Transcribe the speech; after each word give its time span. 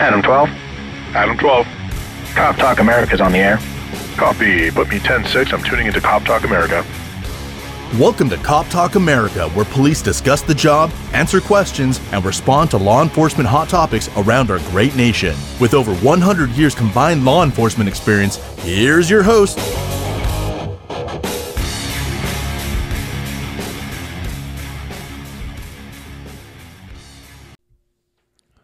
Adam 0.00 0.22
12. 0.22 0.48
Adam 1.14 1.36
12. 1.36 1.66
Cop 2.34 2.56
Talk 2.56 2.78
America's 2.78 3.20
on 3.20 3.32
the 3.32 3.38
air. 3.38 3.58
Copy. 4.16 4.70
Put 4.70 4.88
me 4.88 4.98
10-6. 4.98 5.52
I'm 5.52 5.62
tuning 5.62 5.88
into 5.88 6.00
Cop 6.00 6.24
Talk 6.24 6.44
America. 6.44 6.82
Welcome 7.98 8.30
to 8.30 8.38
Cop 8.38 8.66
Talk 8.68 8.94
America, 8.94 9.50
where 9.50 9.66
police 9.66 10.00
discuss 10.00 10.40
the 10.40 10.54
job, 10.54 10.90
answer 11.12 11.38
questions, 11.38 12.00
and 12.12 12.24
respond 12.24 12.70
to 12.70 12.78
law 12.78 13.02
enforcement 13.02 13.46
hot 13.46 13.68
topics 13.68 14.08
around 14.16 14.50
our 14.50 14.60
great 14.70 14.96
nation. 14.96 15.36
With 15.60 15.74
over 15.74 15.94
100 15.96 16.48
years 16.52 16.74
combined 16.74 17.26
law 17.26 17.44
enforcement 17.44 17.86
experience, 17.86 18.36
here's 18.60 19.10
your 19.10 19.22
host, 19.22 19.58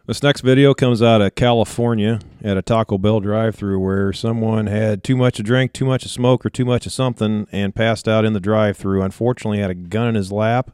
This 0.07 0.23
next 0.23 0.39
video 0.39 0.73
comes 0.73 1.01
out 1.01 1.21
of 1.21 1.35
California 1.35 2.21
at 2.41 2.55
a 2.55 2.61
Taco 2.61 2.97
Bell 2.97 3.19
drive-through 3.19 3.77
where 3.77 4.13
someone 4.13 4.67
had 4.67 5.03
too 5.03 5.17
much 5.17 5.35
to 5.35 5.43
drink, 5.43 5.73
too 5.73 5.83
much 5.83 6.03
to 6.03 6.07
smoke, 6.07 6.45
or 6.45 6.49
too 6.49 6.63
much 6.63 6.85
of 6.85 6.93
something 6.93 7.45
and 7.51 7.75
passed 7.75 8.07
out 8.07 8.23
in 8.23 8.31
the 8.31 8.39
drive-through. 8.39 9.01
Unfortunately, 9.01 9.59
had 9.59 9.69
a 9.69 9.75
gun 9.75 10.07
in 10.07 10.15
his 10.15 10.31
lap. 10.31 10.71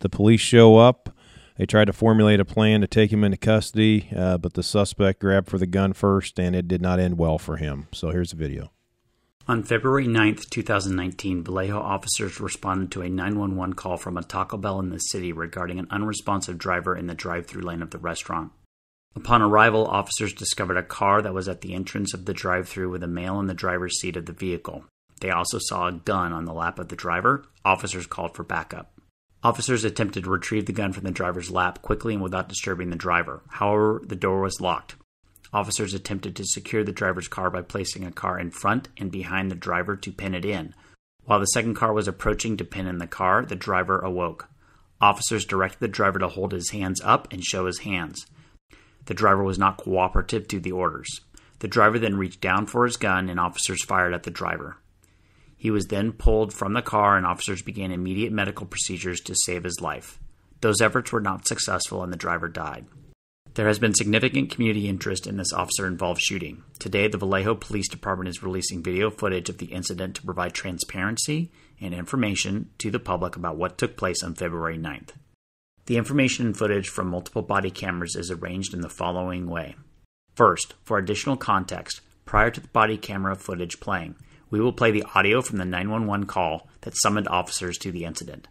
The 0.00 0.10
police 0.10 0.42
show 0.42 0.76
up. 0.76 1.16
They 1.56 1.64
tried 1.64 1.86
to 1.86 1.94
formulate 1.94 2.40
a 2.40 2.44
plan 2.44 2.82
to 2.82 2.86
take 2.86 3.10
him 3.10 3.24
into 3.24 3.38
custody, 3.38 4.10
uh, 4.14 4.36
but 4.36 4.52
the 4.52 4.62
suspect 4.62 5.20
grabbed 5.20 5.48
for 5.48 5.56
the 5.56 5.66
gun 5.66 5.94
first, 5.94 6.38
and 6.38 6.54
it 6.54 6.68
did 6.68 6.82
not 6.82 7.00
end 7.00 7.16
well 7.16 7.38
for 7.38 7.56
him. 7.56 7.88
So 7.94 8.10
here's 8.10 8.32
the 8.32 8.36
video. 8.36 8.70
On 9.48 9.62
February 9.62 10.06
9th, 10.06 10.50
2019, 10.50 11.42
Vallejo 11.42 11.80
officers 11.80 12.38
responded 12.38 12.92
to 12.92 13.00
a 13.00 13.08
911 13.08 13.76
call 13.76 13.96
from 13.96 14.18
a 14.18 14.22
Taco 14.22 14.58
Bell 14.58 14.78
in 14.78 14.90
the 14.90 14.98
city 14.98 15.32
regarding 15.32 15.78
an 15.78 15.86
unresponsive 15.90 16.58
driver 16.58 16.94
in 16.94 17.06
the 17.06 17.14
drive 17.14 17.46
through 17.46 17.62
lane 17.62 17.80
of 17.80 17.88
the 17.88 17.96
restaurant. 17.96 18.52
Upon 19.16 19.42
arrival, 19.42 19.86
officers 19.86 20.32
discovered 20.32 20.76
a 20.76 20.82
car 20.82 21.22
that 21.22 21.34
was 21.34 21.48
at 21.48 21.60
the 21.60 21.74
entrance 21.74 22.14
of 22.14 22.24
the 22.24 22.34
drive 22.34 22.68
through 22.68 22.90
with 22.90 23.02
a 23.02 23.08
male 23.08 23.40
in 23.40 23.46
the 23.46 23.54
driver's 23.54 23.98
seat 23.98 24.16
of 24.16 24.26
the 24.26 24.32
vehicle. 24.32 24.84
They 25.20 25.30
also 25.30 25.58
saw 25.60 25.88
a 25.88 25.92
gun 25.92 26.32
on 26.32 26.44
the 26.44 26.52
lap 26.52 26.78
of 26.78 26.88
the 26.88 26.96
driver. 26.96 27.44
Officers 27.64 28.06
called 28.06 28.36
for 28.36 28.44
backup. 28.44 28.92
Officers 29.42 29.84
attempted 29.84 30.24
to 30.24 30.30
retrieve 30.30 30.66
the 30.66 30.72
gun 30.72 30.92
from 30.92 31.04
the 31.04 31.10
driver's 31.10 31.50
lap 31.50 31.82
quickly 31.82 32.14
and 32.14 32.22
without 32.22 32.48
disturbing 32.48 32.90
the 32.90 32.96
driver. 32.96 33.42
However, 33.48 34.02
the 34.04 34.16
door 34.16 34.40
was 34.40 34.60
locked. 34.60 34.96
Officers 35.52 35.94
attempted 35.94 36.36
to 36.36 36.44
secure 36.44 36.84
the 36.84 36.92
driver's 36.92 37.28
car 37.28 37.50
by 37.50 37.62
placing 37.62 38.04
a 38.04 38.12
car 38.12 38.38
in 38.38 38.50
front 38.50 38.88
and 38.96 39.10
behind 39.10 39.50
the 39.50 39.56
driver 39.56 39.96
to 39.96 40.12
pin 40.12 40.34
it 40.34 40.44
in. 40.44 40.74
While 41.24 41.40
the 41.40 41.46
second 41.46 41.74
car 41.74 41.92
was 41.92 42.08
approaching 42.08 42.56
to 42.56 42.64
pin 42.64 42.86
in 42.86 42.98
the 42.98 43.06
car, 43.06 43.44
the 43.44 43.56
driver 43.56 43.98
awoke. 43.98 44.48
Officers 45.00 45.44
directed 45.44 45.80
the 45.80 45.88
driver 45.88 46.18
to 46.18 46.28
hold 46.28 46.52
his 46.52 46.70
hands 46.70 47.00
up 47.02 47.32
and 47.32 47.42
show 47.42 47.66
his 47.66 47.80
hands. 47.80 48.26
The 49.08 49.14
driver 49.14 49.42
was 49.42 49.58
not 49.58 49.78
cooperative 49.78 50.46
to 50.48 50.60
the 50.60 50.72
orders. 50.72 51.08
The 51.60 51.66
driver 51.66 51.98
then 51.98 52.18
reached 52.18 52.42
down 52.42 52.66
for 52.66 52.84
his 52.84 52.98
gun 52.98 53.30
and 53.30 53.40
officers 53.40 53.82
fired 53.82 54.12
at 54.12 54.24
the 54.24 54.30
driver. 54.30 54.76
He 55.56 55.70
was 55.70 55.86
then 55.86 56.12
pulled 56.12 56.52
from 56.52 56.74
the 56.74 56.82
car 56.82 57.16
and 57.16 57.24
officers 57.24 57.62
began 57.62 57.90
immediate 57.90 58.32
medical 58.32 58.66
procedures 58.66 59.22
to 59.22 59.34
save 59.34 59.64
his 59.64 59.80
life. 59.80 60.18
Those 60.60 60.82
efforts 60.82 61.10
were 61.10 61.22
not 61.22 61.48
successful 61.48 62.02
and 62.02 62.12
the 62.12 62.18
driver 62.18 62.48
died. 62.48 62.84
There 63.54 63.66
has 63.66 63.78
been 63.78 63.94
significant 63.94 64.50
community 64.50 64.90
interest 64.90 65.26
in 65.26 65.38
this 65.38 65.54
officer 65.54 65.86
involved 65.86 66.20
shooting. 66.20 66.62
Today, 66.78 67.08
the 67.08 67.16
Vallejo 67.16 67.54
Police 67.54 67.88
Department 67.88 68.28
is 68.28 68.42
releasing 68.42 68.82
video 68.82 69.08
footage 69.08 69.48
of 69.48 69.56
the 69.56 69.72
incident 69.72 70.16
to 70.16 70.22
provide 70.22 70.52
transparency 70.52 71.50
and 71.80 71.94
information 71.94 72.68
to 72.76 72.90
the 72.90 73.00
public 73.00 73.36
about 73.36 73.56
what 73.56 73.78
took 73.78 73.96
place 73.96 74.22
on 74.22 74.34
February 74.34 74.76
9th. 74.76 75.12
The 75.88 75.96
information 75.96 76.44
and 76.44 76.54
footage 76.54 76.90
from 76.90 77.08
multiple 77.08 77.40
body 77.40 77.70
cameras 77.70 78.14
is 78.14 78.30
arranged 78.30 78.74
in 78.74 78.82
the 78.82 78.90
following 78.90 79.48
way. 79.48 79.74
First, 80.34 80.74
for 80.84 80.98
additional 80.98 81.38
context, 81.38 82.02
prior 82.26 82.50
to 82.50 82.60
the 82.60 82.68
body 82.68 82.98
camera 82.98 83.34
footage 83.34 83.80
playing, 83.80 84.14
we 84.50 84.60
will 84.60 84.74
play 84.74 84.90
the 84.90 85.06
audio 85.14 85.40
from 85.40 85.56
the 85.56 85.64
911 85.64 86.26
call 86.26 86.68
that 86.82 86.94
summoned 86.98 87.26
officers 87.28 87.78
to 87.78 87.90
the 87.90 88.04
incident. 88.04 88.48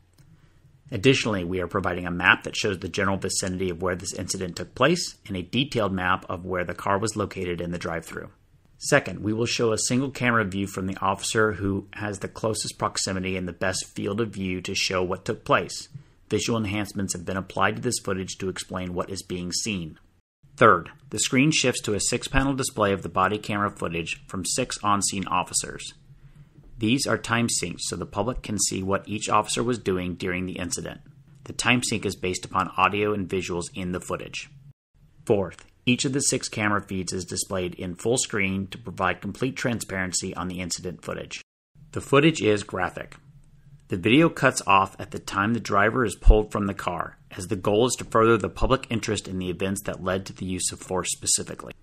Additionally, 0.91 1.43
we 1.43 1.61
are 1.61 1.67
providing 1.67 2.07
a 2.07 2.11
map 2.11 2.41
that 2.41 2.55
shows 2.55 2.79
the 2.79 2.89
general 2.89 3.17
vicinity 3.17 3.69
of 3.69 3.83
where 3.83 3.95
this 3.95 4.15
incident 4.15 4.55
took 4.55 4.73
place 4.73 5.17
and 5.27 5.37
a 5.37 5.43
detailed 5.43 5.93
map 5.93 6.25
of 6.27 6.43
where 6.43 6.63
the 6.63 6.73
car 6.73 6.97
was 6.97 7.15
located 7.15 7.61
in 7.61 7.69
the 7.69 7.77
drive 7.77 8.03
through. 8.03 8.31
Second, 8.79 9.21
we 9.21 9.31
will 9.31 9.45
show 9.45 9.71
a 9.71 9.77
single 9.77 10.09
camera 10.09 10.43
view 10.43 10.65
from 10.65 10.87
the 10.87 10.97
officer 11.01 11.51
who 11.51 11.87
has 11.93 12.17
the 12.17 12.27
closest 12.27 12.79
proximity 12.79 13.37
and 13.37 13.47
the 13.47 13.53
best 13.53 13.85
field 13.93 14.19
of 14.21 14.29
view 14.29 14.59
to 14.59 14.73
show 14.73 15.03
what 15.03 15.23
took 15.23 15.45
place. 15.45 15.87
Visual 16.29 16.57
enhancements 16.57 17.13
have 17.13 17.25
been 17.25 17.37
applied 17.37 17.77
to 17.77 17.81
this 17.81 17.99
footage 17.99 18.37
to 18.37 18.49
explain 18.49 18.93
what 18.93 19.09
is 19.09 19.23
being 19.23 19.51
seen. 19.51 19.97
Third, 20.57 20.89
the 21.09 21.19
screen 21.19 21.51
shifts 21.51 21.81
to 21.81 21.93
a 21.93 21.99
six 21.99 22.27
panel 22.27 22.53
display 22.53 22.91
of 22.91 23.03
the 23.03 23.09
body 23.09 23.37
camera 23.37 23.69
footage 23.69 24.23
from 24.27 24.43
six 24.43 24.77
on 24.83 25.01
scene 25.01 25.27
officers. 25.27 25.93
These 26.79 27.07
are 27.07 27.17
time 27.17 27.47
synced 27.47 27.81
so 27.81 27.95
the 27.95 28.05
public 28.05 28.43
can 28.43 28.59
see 28.59 28.83
what 28.83 29.07
each 29.07 29.29
officer 29.29 29.63
was 29.63 29.79
doing 29.79 30.15
during 30.15 30.45
the 30.45 30.59
incident. 30.59 31.01
The 31.45 31.53
time 31.53 31.81
sync 31.81 32.05
is 32.05 32.15
based 32.15 32.43
upon 32.43 32.71
audio 32.75 33.13
and 33.13 33.29
visuals 33.29 33.65
in 33.73 33.93
the 33.93 34.01
footage. 34.01 34.49
Fourth, 35.25 35.65
each 35.85 36.03
of 36.03 36.13
the 36.13 36.19
six 36.19 36.49
camera 36.49 36.81
feeds 36.81 37.13
is 37.13 37.23
displayed 37.23 37.73
in 37.75 37.95
full 37.95 38.17
screen 38.17 38.67
to 38.67 38.77
provide 38.77 39.21
complete 39.21 39.55
transparency 39.55 40.35
on 40.35 40.49
the 40.49 40.59
incident 40.59 41.03
footage. 41.03 41.41
The 41.93 42.01
footage 42.01 42.41
is 42.41 42.63
graphic. 42.63 43.15
The 43.89 43.97
video 43.97 44.27
cuts 44.27 44.61
off 44.67 44.97
at 44.99 45.11
the 45.11 45.19
time 45.19 45.53
the 45.53 45.61
driver 45.61 46.03
is 46.03 46.15
pulled 46.15 46.51
from 46.51 46.67
the 46.67 46.73
car, 46.73 47.17
as 47.31 47.47
the 47.47 47.55
goal 47.55 47.85
is 47.85 47.95
to 47.95 48.03
further 48.03 48.37
the 48.37 48.49
public 48.49 48.85
interest 48.89 49.29
in 49.29 49.39
the 49.39 49.49
events 49.49 49.81
that 49.83 50.03
led 50.03 50.25
to 50.25 50.33
the 50.33 50.45
use 50.45 50.73
of 50.73 50.79
force 50.81 51.09
specifically. 51.11 51.73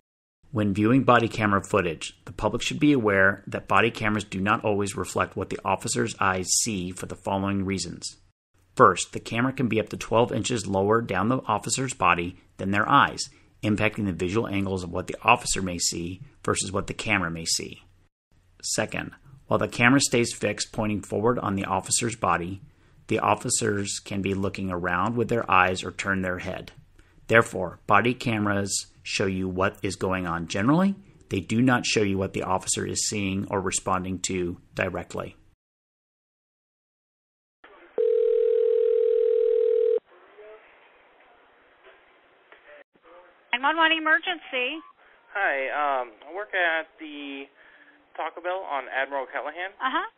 When 0.53 0.75
viewing 0.75 1.05
body 1.05 1.29
camera 1.29 1.63
footage, 1.63 2.17
the 2.27 2.33
public 2.33 2.61
should 2.61 2.79
be 2.79 2.93
aware 2.93 3.43
that 3.47 3.69
body 3.69 3.91
cameras 3.91 4.25
do 4.25 4.39
not 4.39 4.65
always 4.65 4.97
reflect 4.97 5.35
what 5.35 5.49
the 5.49 5.59
officer's 5.65 6.15
eyes 6.21 6.47
see 6.61 6.91
for 6.91 7.07
the 7.07 7.17
following 7.17 7.65
reasons. 7.65 8.19
First, 8.77 9.13
the 9.13 9.21
camera 9.21 9.55
can 9.55 9.69
be 9.69 9.81
up 9.81 9.89
to 9.89 9.97
12 9.97 10.31
inches 10.31 10.67
lower 10.67 11.01
down 11.01 11.29
the 11.29 11.41
officer's 11.47 11.95
body 11.95 12.37
than 12.59 12.71
their 12.71 12.89
eyes, 12.89 13.31
impacting 13.63 14.05
the 14.05 14.13
visual 14.13 14.47
angles 14.47 14.85
of 14.85 14.93
what 14.93 15.07
the 15.07 15.17
officer 15.23 15.63
may 15.63 15.79
see 15.79 16.21
versus 16.45 16.71
what 16.71 16.87
the 16.87 16.95
camera 16.95 17.31
may 17.31 17.47
see. 17.47 17.83
Second, 18.63 19.13
while 19.47 19.59
the 19.59 19.69
camera 19.69 20.00
stays 20.00 20.34
fixed 20.34 20.72
pointing 20.72 21.03
forward 21.03 21.38
on 21.38 21.55
the 21.55 21.65
officer's 21.65 22.16
body, 22.16 22.62
the 23.09 23.19
officers 23.19 24.00
can 24.05 24.22
be 24.22 24.34
looking 24.34 24.71
around 24.71 25.16
with 25.16 25.28
their 25.28 25.49
eyes 25.50 25.84
or 25.84 25.93
turn 25.93 26.22
their 26.22 26.38
head. 26.38 26.72
Therefore, 27.27 27.78
body 27.87 28.15
cameras 28.15 28.87
show 29.03 29.27
you 29.27 29.49
what 29.49 29.77
is 29.82 29.97
going 29.97 30.27
on 30.27 30.49
generally. 30.49 30.94
They 31.28 31.41
do 31.41 31.60
not 31.60 31.87
show 31.87 32.03
you 32.03 32.19
what 32.19 32.32
the 32.32 32.43
officer 32.43 32.87
is 32.87 33.09
seeing 33.09 33.47
or 33.50 33.60
responding 33.60 34.19
to 34.21 34.59
directly. 34.75 35.37
Nine 43.65 43.78
one 43.78 43.93
emergency. 43.93 44.76
Hi, 45.32 45.72
um, 45.72 46.12
I 46.28 46.34
work 46.37 46.53
at 46.53 46.84
the 47.00 47.44
Taco 48.17 48.41
Bell 48.41 48.63
on 48.67 48.87
Admiral 48.91 49.27
Callaghan. 49.31 49.75
Uh 49.79 49.91
huh. 49.91 50.09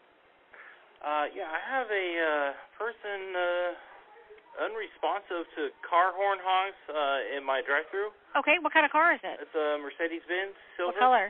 Uh, 1.05 1.27
yeah, 1.37 1.47
I 1.49 1.61
have 1.61 1.89
a 1.93 2.07
uh, 2.19 2.49
person 2.81 3.21
uh, 3.37 4.65
unresponsive 4.65 5.45
to 5.55 5.69
car 5.85 6.13
horn 6.17 6.41
honks 6.41 6.81
uh, 6.89 7.37
in 7.37 7.45
my 7.45 7.61
drive-through. 7.63 8.11
Okay, 8.35 8.57
what 8.65 8.73
kind 8.73 8.85
of 8.89 8.91
car 8.93 9.13
is 9.15 9.21
it? 9.23 9.39
It's 9.45 9.55
a 9.55 9.77
Mercedes-Benz 9.81 10.57
silver. 10.77 10.97
What 10.97 11.01
color? 11.01 11.27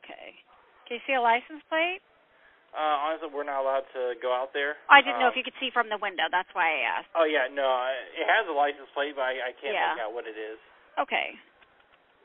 Okay. 0.00 0.38
Can 0.86 0.98
you 0.98 1.02
see 1.06 1.14
a 1.18 1.20
license 1.22 1.60
plate? 1.68 2.00
Uh, 2.72 3.04
honestly, 3.04 3.28
we're 3.28 3.44
not 3.44 3.60
allowed 3.60 3.84
to 3.92 4.16
go 4.24 4.32
out 4.32 4.54
there. 4.56 4.80
I 4.88 5.04
didn't 5.04 5.20
know 5.20 5.28
if 5.28 5.36
Um, 5.36 5.42
you 5.42 5.44
could 5.44 5.58
see 5.60 5.68
from 5.68 5.92
the 5.92 6.00
window. 6.00 6.24
That's 6.32 6.48
why 6.56 6.72
I 6.72 6.78
asked. 6.88 7.10
Oh 7.12 7.28
yeah, 7.28 7.44
no, 7.52 7.68
I- 7.68 8.00
it 8.16 8.24
has 8.24 8.48
a 8.48 8.54
license 8.56 8.88
plate, 8.96 9.12
but 9.14 9.28
I, 9.28 9.50
I 9.50 9.52
can't 9.60 9.76
Yeah. 9.76 9.92
make 9.92 10.00
out 10.08 10.14
what 10.16 10.24
it 10.24 10.38
is. 10.40 10.56
Okay. 10.96 11.36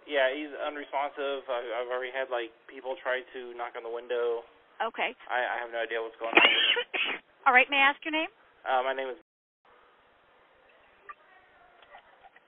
Yeah, 0.07 0.31
he's 0.31 0.50
unresponsive. 0.56 1.44
I, 1.51 1.83
I've 1.83 1.92
already 1.92 2.15
had 2.15 2.31
like 2.31 2.56
people 2.71 2.95
try 2.95 3.27
to 3.36 3.51
knock 3.59 3.75
on 3.75 3.83
the 3.83 3.92
window. 3.92 4.48
Okay. 4.80 5.12
I, 5.27 5.39
I 5.44 5.56
have 5.59 5.69
no 5.69 5.83
idea 5.83 6.00
what's 6.00 6.15
going 6.15 6.31
on. 6.31 6.48
All 7.45 7.51
right. 7.51 7.68
May 7.68 7.83
I 7.83 7.92
ask 7.92 8.00
your 8.07 8.15
name? 8.15 8.31
Uh, 8.63 8.81
my 8.88 8.95
name 8.95 9.12
is. 9.12 9.19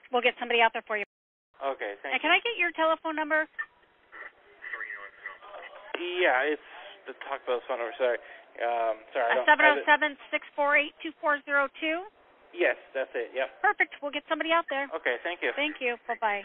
We'll 0.10 0.24
get 0.24 0.40
somebody 0.40 0.64
out 0.64 0.72
there 0.74 0.88
for 0.88 0.98
you. 0.98 1.06
Okay, 1.60 2.00
thank 2.02 2.16
And 2.16 2.20
can 2.24 2.32
I 2.32 2.40
get 2.40 2.56
your 2.56 2.72
telephone 2.72 3.20
number? 3.20 3.46
Yeah, 6.00 6.48
it's 6.48 6.70
the 7.04 7.14
Taco 7.28 7.60
Bell's 7.60 7.66
phone 7.68 7.84
number. 7.84 7.94
Sorry. 8.00 8.18
Um, 8.64 8.96
sorry. 9.12 9.36
Seven 9.44 9.64
zero 9.68 9.84
seven 9.84 10.10
six 10.32 10.48
four 10.56 10.80
eight 10.80 10.96
two 11.04 11.12
four 11.20 11.44
zero 11.44 11.68
two. 11.84 12.08
Yes, 12.56 12.80
that's 12.96 13.12
it. 13.14 13.36
Yep. 13.36 13.62
Perfect. 13.62 14.00
We'll 14.02 14.16
get 14.16 14.24
somebody 14.32 14.56
out 14.56 14.66
there. 14.72 14.88
Okay, 14.96 15.20
thank 15.22 15.44
you. 15.44 15.52
Thank 15.60 15.84
you. 15.84 16.00
Bye 16.08 16.18
bye. 16.24 16.42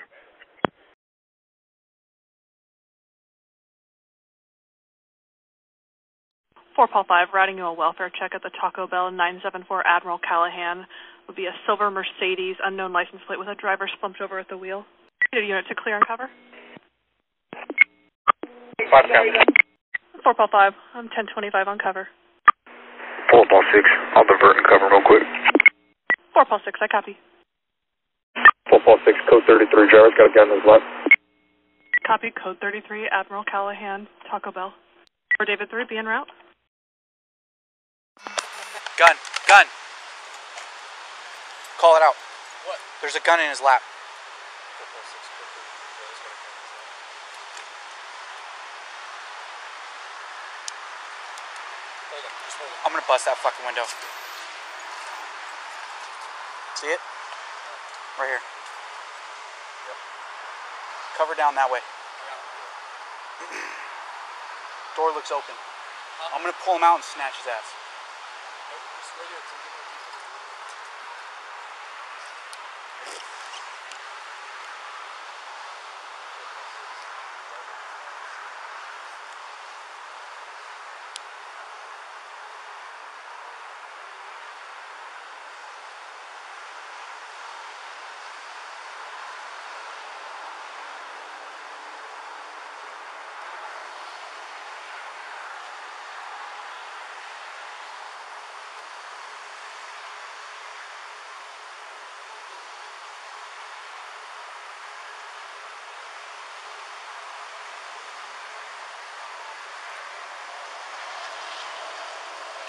Four 6.75 6.89
Paul 6.91 7.07
Five, 7.07 7.31
routing 7.33 7.59
you 7.59 7.65
a 7.65 7.73
welfare 7.73 8.11
check 8.11 8.35
at 8.35 8.43
the 8.43 8.51
Taco 8.51 8.91
Bell 8.91 9.07
974 9.07 9.87
Admiral 9.87 10.19
Callaghan. 10.19 10.87
Would 11.27 11.37
be 11.39 11.47
a 11.47 11.55
silver 11.67 11.89
Mercedes, 11.89 12.59
unknown 12.59 12.93
license 12.93 13.23
plate 13.27 13.39
with 13.39 13.47
a 13.47 13.55
driver 13.55 13.89
slumped 14.01 14.21
over 14.21 14.43
at 14.43 14.49
the 14.51 14.59
wheel. 14.59 14.85
Need 15.33 15.45
a 15.45 15.47
unit 15.47 15.65
to 15.71 15.75
clear 15.79 15.95
and 15.95 16.07
cover. 16.07 16.27
Five 18.91 19.07
copy. 19.07 19.31
Four 20.27 20.35
Paul 20.35 20.51
five. 20.51 20.73
I'm 20.95 21.09
ten 21.15 21.31
twenty 21.31 21.49
five 21.55 21.71
on 21.71 21.79
cover. 21.79 22.09
Four 23.31 23.47
Paul 23.47 23.63
six. 23.71 23.87
I'll 24.19 24.27
divert 24.27 24.59
and 24.59 24.67
cover 24.67 24.91
real 24.91 25.07
quick. 25.07 25.23
Four 26.35 26.45
Paul 26.45 26.59
six. 26.67 26.75
I 26.83 26.91
copy. 26.91 27.15
Four 28.69 28.83
Paul 28.85 28.99
six. 29.07 29.15
Code 29.31 29.47
thirty 29.47 29.71
three. 29.71 29.87
Driver's 29.95 30.19
got 30.19 30.27
a 30.27 30.35
gun 30.35 30.51
in 30.51 30.59
his 30.59 30.67
left. 30.67 30.85
Copy 32.03 32.35
code 32.35 32.59
thirty 32.59 32.83
three. 32.83 33.07
Admiral 33.15 33.45
Callaghan. 33.47 34.09
Taco 34.29 34.51
Bell. 34.51 34.75
For 35.39 35.47
David 35.47 35.71
three. 35.71 35.87
Be 35.89 35.99
en 35.99 36.07
route. 36.07 36.27
Gun, 38.97 39.17
gun. 39.49 39.67
Call 41.79 41.97
it 41.97 42.03
out. 42.03 42.15
What? 42.63 42.79
There's 43.03 43.17
a 43.17 43.21
gun 43.27 43.41
in 43.41 43.51
his 43.51 43.61
lap. 43.61 43.83
I'm 52.87 52.93
gonna 52.93 53.03
bust 53.09 53.27
that 53.27 53.35
fucking 53.43 53.67
window. 53.67 53.83
See 56.79 56.87
it? 56.87 57.03
Right 58.15 58.31
here. 58.31 58.39
Cover 61.19 61.35
down 61.35 61.59
that 61.59 61.67
way. 61.67 61.83
Door 64.97 65.19
looks 65.19 65.33
open. 65.35 65.59
I'm 66.31 66.43
gonna 66.43 66.55
pull 66.65 66.77
him 66.77 66.87
out 66.87 67.03
and 67.03 67.05
snatch 67.05 67.35
his 67.43 67.51
ass. 67.51 67.84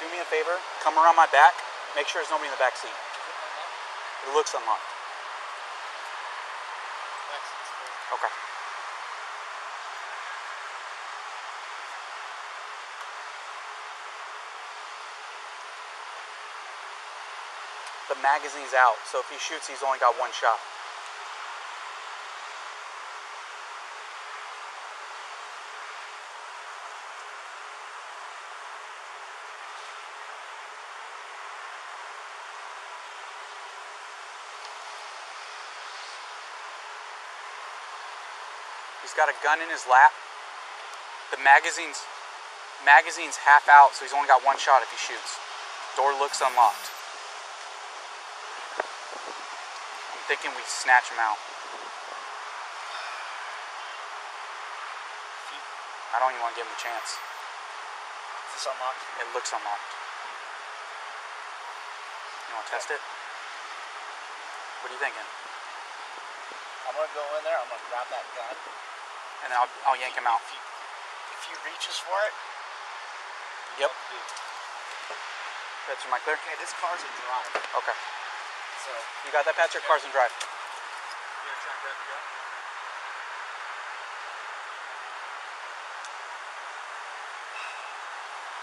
Do 0.06 0.12
me 0.14 0.22
a 0.22 0.30
favor, 0.30 0.54
come 0.86 0.94
around 1.02 1.18
my 1.18 1.26
back, 1.34 1.58
make 1.98 2.06
sure 2.06 2.22
there's 2.22 2.30
nobody 2.30 2.46
in 2.46 2.54
the 2.54 2.62
back 2.62 2.78
seat. 2.78 2.94
It 2.94 4.38
looks 4.38 4.54
unlocked. 4.54 4.86
Okay. 8.14 8.30
The 18.14 18.22
magazine's 18.22 18.78
out, 18.78 19.02
so 19.10 19.26
if 19.26 19.30
he 19.34 19.42
shoots, 19.42 19.66
he's 19.66 19.82
only 19.82 19.98
got 19.98 20.14
one 20.22 20.30
shot. 20.38 20.62
Got 39.16 39.32
a 39.32 39.38
gun 39.40 39.64
in 39.64 39.72
his 39.72 39.88
lap. 39.88 40.12
The 41.32 41.40
magazine's 41.40 42.04
magazine's 42.84 43.40
half 43.40 43.66
out, 43.72 43.96
so 43.96 44.04
he's 44.06 44.14
only 44.14 44.28
got 44.28 44.44
one 44.44 44.60
shot 44.60 44.84
if 44.84 44.92
he 44.92 45.00
shoots. 45.00 45.40
Door 45.96 46.20
looks 46.20 46.44
unlocked. 46.44 46.92
I'm 50.12 50.24
thinking 50.28 50.52
we 50.54 50.62
snatch 50.68 51.08
him 51.10 51.18
out. 51.24 51.40
I 56.16 56.20
don't 56.20 56.32
even 56.32 56.44
want 56.44 56.56
to 56.56 56.60
give 56.60 56.68
him 56.68 56.76
a 56.76 56.80
chance. 56.80 57.20
Is 58.52 58.52
this 58.60 58.68
unlocked? 58.68 59.04
It 59.20 59.28
looks 59.36 59.52
unlocked. 59.52 59.92
You 62.48 62.56
want 62.56 62.68
to 62.68 62.74
test 62.76 62.88
it? 62.92 63.02
What 64.80 64.92
are 64.92 64.96
you 64.96 65.02
thinking? 65.02 65.28
I'm 66.88 66.94
gonna 66.96 67.12
go 67.12 67.26
in 67.36 67.44
there. 67.44 67.58
I'm 67.60 67.68
gonna 67.68 67.88
grab 67.92 68.08
that 68.16 68.24
gun. 68.32 68.56
And 69.44 69.52
I'll, 69.52 69.68
I'll 69.90 70.00
yank 70.00 70.16
him 70.16 70.24
out. 70.30 70.40
If 70.48 70.56
he, 70.56 70.60
if 71.36 71.42
he 71.50 71.54
reaches 71.68 72.00
for 72.00 72.16
it, 72.30 72.34
Yep. 73.76 73.92
Patrick, 75.86 76.08
am 76.08 76.14
I 76.16 76.20
clear? 76.24 76.40
okay, 76.40 76.56
this 76.64 76.72
car's 76.80 77.04
in 77.04 77.12
drive. 77.20 77.52
Okay. 77.76 77.98
So 78.88 78.92
You 79.28 79.32
got 79.36 79.44
that, 79.44 79.56
Patcher? 79.60 79.84
Cars 79.84 80.06
in 80.08 80.12
drive. 80.16 80.32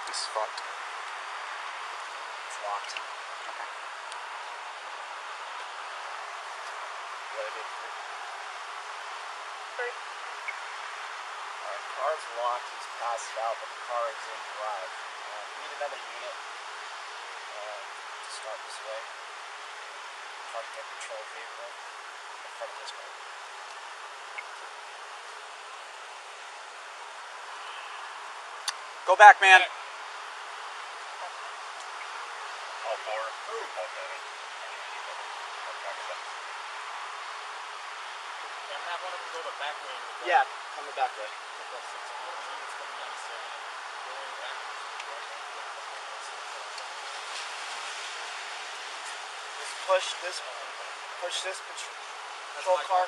This 0.09 0.17
is 0.17 0.29
fucked. 0.33 0.61
it's 2.49 2.59
locked. 2.65 2.93
Okay. 3.53 3.69
What 7.33 7.45
I 7.45 7.51
did 7.53 7.69
Alright, 11.63 12.32
car's 12.43 12.59
locked. 12.59 12.67
He's 12.75 12.91
passed 12.99 13.31
out, 13.39 13.55
but 13.63 13.71
the 13.71 13.83
car 13.87 14.03
is 14.11 14.19
in 14.27 14.41
drive. 14.59 14.91
Uh, 14.91 15.43
we 15.47 15.63
need 15.63 15.73
another 15.79 16.01
unit 16.03 16.37
uh, 17.55 17.79
to 17.79 18.31
start 18.35 18.59
this 18.67 18.79
way. 18.83 19.01
Try 20.51 20.61
to 20.63 20.71
get 20.75 20.85
control 20.99 21.23
vehicle 21.23 21.71
in 21.71 22.51
front 22.59 22.71
of 22.75 22.79
this 22.83 22.93
car. 22.99 23.11
Go 29.07 29.15
back, 29.19 29.39
man. 29.43 29.63
All 32.83 32.99
four. 33.07 33.23
Okay. 33.23 34.11
Yeah, 40.23 40.47
coming 40.79 40.95
back 40.95 41.11
way. 41.19 41.27
Push 49.93 50.17
this, 50.25 50.41
push 51.21 51.45
this 51.45 51.61
patrol, 51.69 51.93
patrol 52.57 52.81
car 52.89 53.05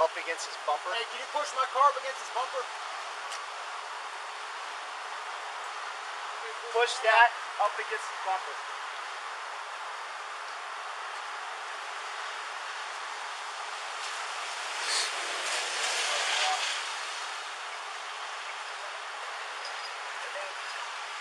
up 0.00 0.08
against 0.16 0.48
his 0.48 0.56
bumper. 0.64 0.88
Hey, 0.96 1.04
can 1.12 1.20
you 1.20 1.28
push 1.28 1.52
my 1.52 1.68
car 1.76 1.92
up 1.92 1.96
against 2.00 2.24
his 2.24 2.32
bumper? 2.32 2.64
Push 6.72 7.04
that 7.04 7.28
up 7.60 7.76
against 7.76 8.08
his 8.08 8.20
bumper. 8.24 8.56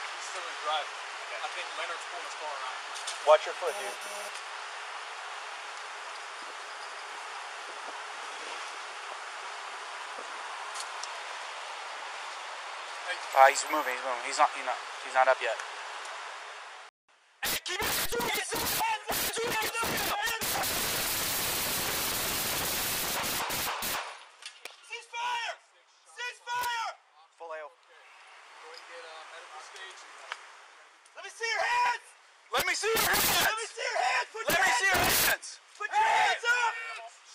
He's 0.08 0.24
still 0.24 0.40
in 0.40 0.56
drive. 0.64 0.88
I 0.88 1.52
think 1.52 1.68
Leonard's 1.84 2.00
pulling 2.16 2.32
his 2.32 2.40
car 2.40 2.48
around. 2.48 2.80
Watch 3.28 3.44
your 3.44 3.60
foot, 3.60 3.76
dude. 3.76 4.55
Uh, 13.34 13.48
he's 13.50 13.66
moving. 13.72 13.94
He's 13.98 14.06
moving. 14.06 14.24
He's 14.28 14.38
not. 14.38 14.50
He's 14.54 14.66
not. 14.68 14.78
He's 15.04 15.16
not 15.18 15.28
up 15.28 15.40
yet. 15.42 15.58
Ceasefire! 24.90 25.54
Ceasefire! 26.16 26.88
Full 27.38 27.52
AO. 27.52 27.70
Go 27.70 28.68
and 28.72 28.84
get 28.90 29.04
uh, 29.04 29.14
medical 29.36 29.62
stage. 29.68 30.00
Let 31.16 31.24
me 31.26 31.32
see 31.32 31.50
your 31.50 31.66
hands! 31.66 32.08
Let 32.54 32.64
me 32.66 32.74
see 32.76 32.92
your 32.92 33.04
hands. 33.04 33.26
Let 33.46 33.58
me 33.58 33.66
see 33.68 33.86
your 33.86 34.00
hands! 34.00 34.28
Put 34.32 34.44
Let 34.48 34.56
your 34.56 34.66
me 34.66 34.70
hands 34.70 34.80
see 34.80 34.90
your 34.90 34.96
up! 34.96 35.12
hands. 35.30 35.48
Put 35.78 35.90
your 35.92 36.08
hands 36.08 36.44
up! 36.46 36.74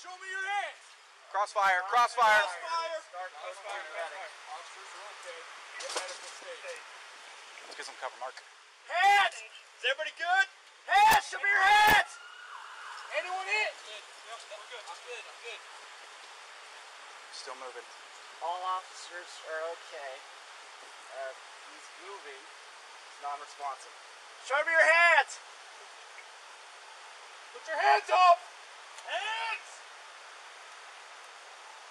Show 0.01 0.15
me 0.17 0.27
your 0.33 0.47
hands! 0.47 0.83
Crossfire, 1.31 1.83
crossfire. 1.87 2.45
Let's 7.67 7.77
get 7.79 7.87
some 7.87 7.90
cover, 8.01 8.17
Mark. 8.17 8.33
Hands! 8.89 9.37
Is 9.37 9.85
everybody 9.85 10.17
good? 10.17 10.47
Hands! 10.89 11.21
Show 11.21 11.37
me 11.37 11.53
your 11.53 11.67
hands! 11.69 12.17
Anyone 13.13 13.45
in? 13.45 13.73
hit? 13.93 14.05
I'm 14.33 14.65
good. 14.73 14.85
I'm 14.89 15.01
good. 15.05 15.21
I'm 15.21 15.41
good. 15.45 15.61
Still 17.37 17.61
moving. 17.61 17.85
All 18.41 18.57
officers 18.73 19.29
are 19.53 19.61
okay. 19.77 20.13
Uh, 21.13 21.33
he's 21.69 21.89
moving. 22.09 22.41
He's 22.41 23.21
non-responsive. 23.21 23.93
Show 24.49 24.57
me 24.65 24.73
your 24.73 24.89
hands! 24.89 25.37
Put 27.53 27.69
your 27.69 27.77
hands 27.85 28.09
up! 28.09 28.41
Hands! 29.05 29.69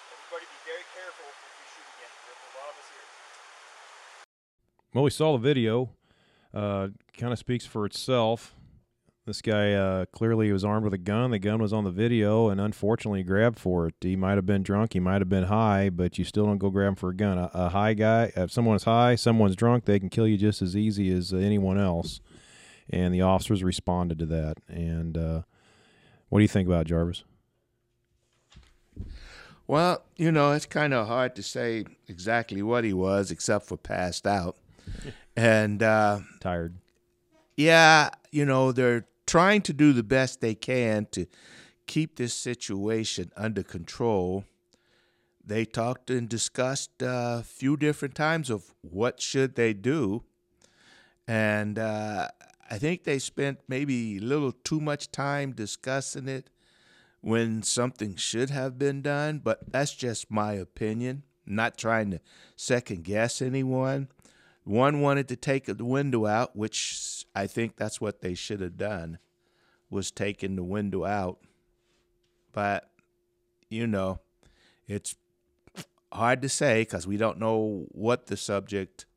Everybody 0.09 0.49
be 0.49 0.59
very 0.65 0.85
careful 0.89 1.29
if 1.29 1.53
you 1.53 1.65
shoot 1.69 1.87
again. 2.01 2.13
There's 2.25 2.41
a 2.49 2.53
lot 2.57 2.67
of 2.73 2.75
us 2.81 2.89
here. 2.97 3.09
Well, 4.97 5.05
we 5.05 5.13
saw 5.13 5.37
the 5.37 5.43
video. 5.45 5.93
Uh, 6.53 6.89
kind 7.17 7.31
of 7.31 7.39
speaks 7.39 7.65
for 7.65 7.85
itself. 7.85 8.55
This 9.25 9.41
guy 9.43 9.73
uh, 9.73 10.05
clearly 10.05 10.51
was 10.51 10.65
armed 10.65 10.83
with 10.83 10.93
a 10.93 10.97
gun. 10.97 11.29
The 11.29 11.37
gun 11.37 11.61
was 11.61 11.71
on 11.71 11.83
the 11.83 11.91
video, 11.91 12.49
and 12.49 12.59
unfortunately, 12.59 13.21
grabbed 13.21 13.59
for 13.59 13.85
it. 13.85 13.93
He 14.01 14.15
might 14.15 14.37
have 14.37 14.47
been 14.47 14.63
drunk. 14.63 14.93
He 14.93 14.99
might 14.99 15.21
have 15.21 15.29
been 15.29 15.43
high, 15.43 15.91
but 15.91 16.17
you 16.17 16.23
still 16.23 16.47
don't 16.47 16.57
go 16.57 16.71
grab 16.71 16.89
him 16.89 16.95
for 16.95 17.09
a 17.09 17.15
gun. 17.15 17.37
A, 17.37 17.51
a 17.53 17.69
high 17.69 17.93
guy, 17.93 18.31
if 18.35 18.51
someone's 18.51 18.85
high, 18.85 19.13
someone's 19.13 19.55
drunk, 19.55 19.85
they 19.85 19.99
can 19.99 20.09
kill 20.09 20.27
you 20.27 20.35
just 20.35 20.63
as 20.63 20.75
easy 20.75 21.11
as 21.11 21.31
uh, 21.31 21.37
anyone 21.37 21.77
else. 21.77 22.21
And 22.89 23.13
the 23.13 23.21
officers 23.21 23.63
responded 23.63 24.17
to 24.17 24.25
that. 24.27 24.57
And 24.67 25.15
uh, 25.15 25.41
what 26.29 26.39
do 26.39 26.43
you 26.43 26.47
think 26.47 26.67
about 26.67 26.81
it, 26.81 26.89
Jarvis? 26.89 27.23
Well, 29.67 30.01
you 30.15 30.31
know, 30.31 30.53
it's 30.53 30.65
kind 30.65 30.95
of 30.95 31.05
hard 31.05 31.35
to 31.35 31.43
say 31.43 31.85
exactly 32.07 32.63
what 32.63 32.83
he 32.83 32.93
was, 32.93 33.29
except 33.29 33.67
for 33.67 33.77
passed 33.77 34.25
out. 34.25 34.57
and 35.35 35.81
uh, 35.83 36.19
tired. 36.39 36.75
Yeah, 37.55 38.09
you 38.31 38.45
know, 38.45 38.71
they're 38.71 39.07
trying 39.27 39.61
to 39.63 39.73
do 39.73 39.93
the 39.93 40.03
best 40.03 40.41
they 40.41 40.55
can 40.55 41.07
to 41.11 41.25
keep 41.87 42.15
this 42.15 42.33
situation 42.33 43.31
under 43.35 43.63
control. 43.63 44.45
They 45.43 45.65
talked 45.65 46.09
and 46.09 46.29
discussed 46.29 46.91
a 47.01 47.43
few 47.43 47.75
different 47.75 48.15
times 48.15 48.49
of 48.49 48.73
what 48.81 49.21
should 49.21 49.55
they 49.55 49.73
do. 49.73 50.23
And 51.27 51.77
uh, 51.79 52.29
I 52.69 52.77
think 52.77 53.03
they 53.03 53.19
spent 53.19 53.59
maybe 53.67 54.17
a 54.17 54.21
little 54.21 54.51
too 54.51 54.79
much 54.79 55.11
time 55.11 55.51
discussing 55.51 56.27
it 56.27 56.49
when 57.21 57.63
something 57.63 58.15
should 58.15 58.49
have 58.51 58.77
been 58.77 59.01
done, 59.01 59.39
but 59.43 59.59
that's 59.71 59.93
just 59.93 60.31
my 60.31 60.53
opinion. 60.53 61.23
I'm 61.47 61.55
not 61.55 61.77
trying 61.77 62.11
to 62.11 62.19
second 62.55 63.03
guess 63.03 63.41
anyone. 63.41 64.09
One 64.69 65.01
wanted 65.01 65.27
to 65.29 65.35
take 65.35 65.65
the 65.65 65.83
window 65.83 66.27
out, 66.27 66.55
which 66.55 67.25
I 67.33 67.47
think 67.47 67.75
that's 67.75 67.99
what 67.99 68.21
they 68.21 68.35
should 68.35 68.61
have 68.61 68.77
done, 68.77 69.17
was 69.89 70.11
taking 70.11 70.55
the 70.55 70.63
window 70.63 71.05
out. 71.05 71.39
But, 72.51 72.87
you 73.67 73.87
know, 73.87 74.19
it's 74.87 75.15
hard 76.13 76.43
to 76.43 76.49
say 76.49 76.81
because 76.81 77.07
we 77.07 77.17
don't 77.17 77.39
know 77.39 77.87
what 77.89 78.27
the 78.27 78.37
subject 78.37 79.07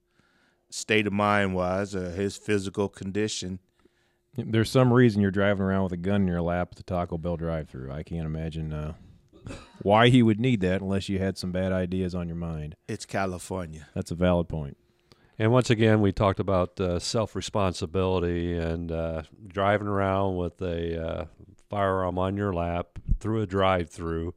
state 0.71 1.07
of 1.07 1.13
mind 1.13 1.55
was 1.55 1.95
or 1.95 2.13
his 2.13 2.39
physical 2.39 2.89
condition. 2.89 3.59
There's 4.35 4.71
some 4.71 4.91
reason 4.91 5.21
you're 5.21 5.31
driving 5.31 5.65
around 5.65 5.83
with 5.83 5.93
a 5.93 5.99
gun 5.99 6.23
in 6.23 6.29
your 6.29 6.41
lap 6.41 6.69
at 6.73 6.79
the 6.79 6.83
Taco 6.83 7.19
Bell 7.19 7.37
drive-through. 7.37 7.93
I 7.93 8.03
can't 8.05 8.25
imagine 8.25 8.73
uh, 8.73 8.95
why 9.83 10.09
he 10.09 10.23
would 10.23 10.41
need 10.41 10.63
that 10.63 10.81
unless 10.81 11.11
you 11.11 11.19
had 11.19 11.37
some 11.37 11.53
bad 11.53 11.73
ideas 11.73 12.15
on 12.15 12.27
your 12.27 12.39
mind. 12.39 12.75
It's 12.89 13.05
California. 13.05 13.89
That's 13.95 14.11
a 14.11 14.15
valid 14.15 14.49
point. 14.49 14.79
And 15.39 15.51
once 15.51 15.71
again, 15.71 16.01
we 16.01 16.13
talked 16.13 16.41
about 16.41 16.79
uh, 16.81 16.99
self 16.99 17.35
responsibility 17.35 18.57
and 18.57 18.93
uh, 18.93 19.23
driving 19.47 19.89
around 19.89 20.37
with 20.37 20.61
a 20.61 21.03
uh, 21.03 21.25
firearm 21.71 22.19
on 22.19 22.37
your 22.37 22.53
lap 22.53 22.99
through 23.19 23.43
a 23.43 23.47
drive 23.47 23.89
through 23.91 24.35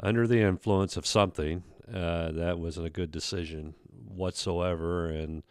under 0.00 0.26
the 0.26 0.40
influence 0.40 0.96
of 0.96 1.06
something. 1.06 1.62
Uh, 1.92 2.32
that 2.32 2.58
wasn't 2.58 2.86
a 2.86 2.90
good 2.90 3.10
decision 3.10 3.74
whatsoever, 4.08 5.06
and 5.06 5.42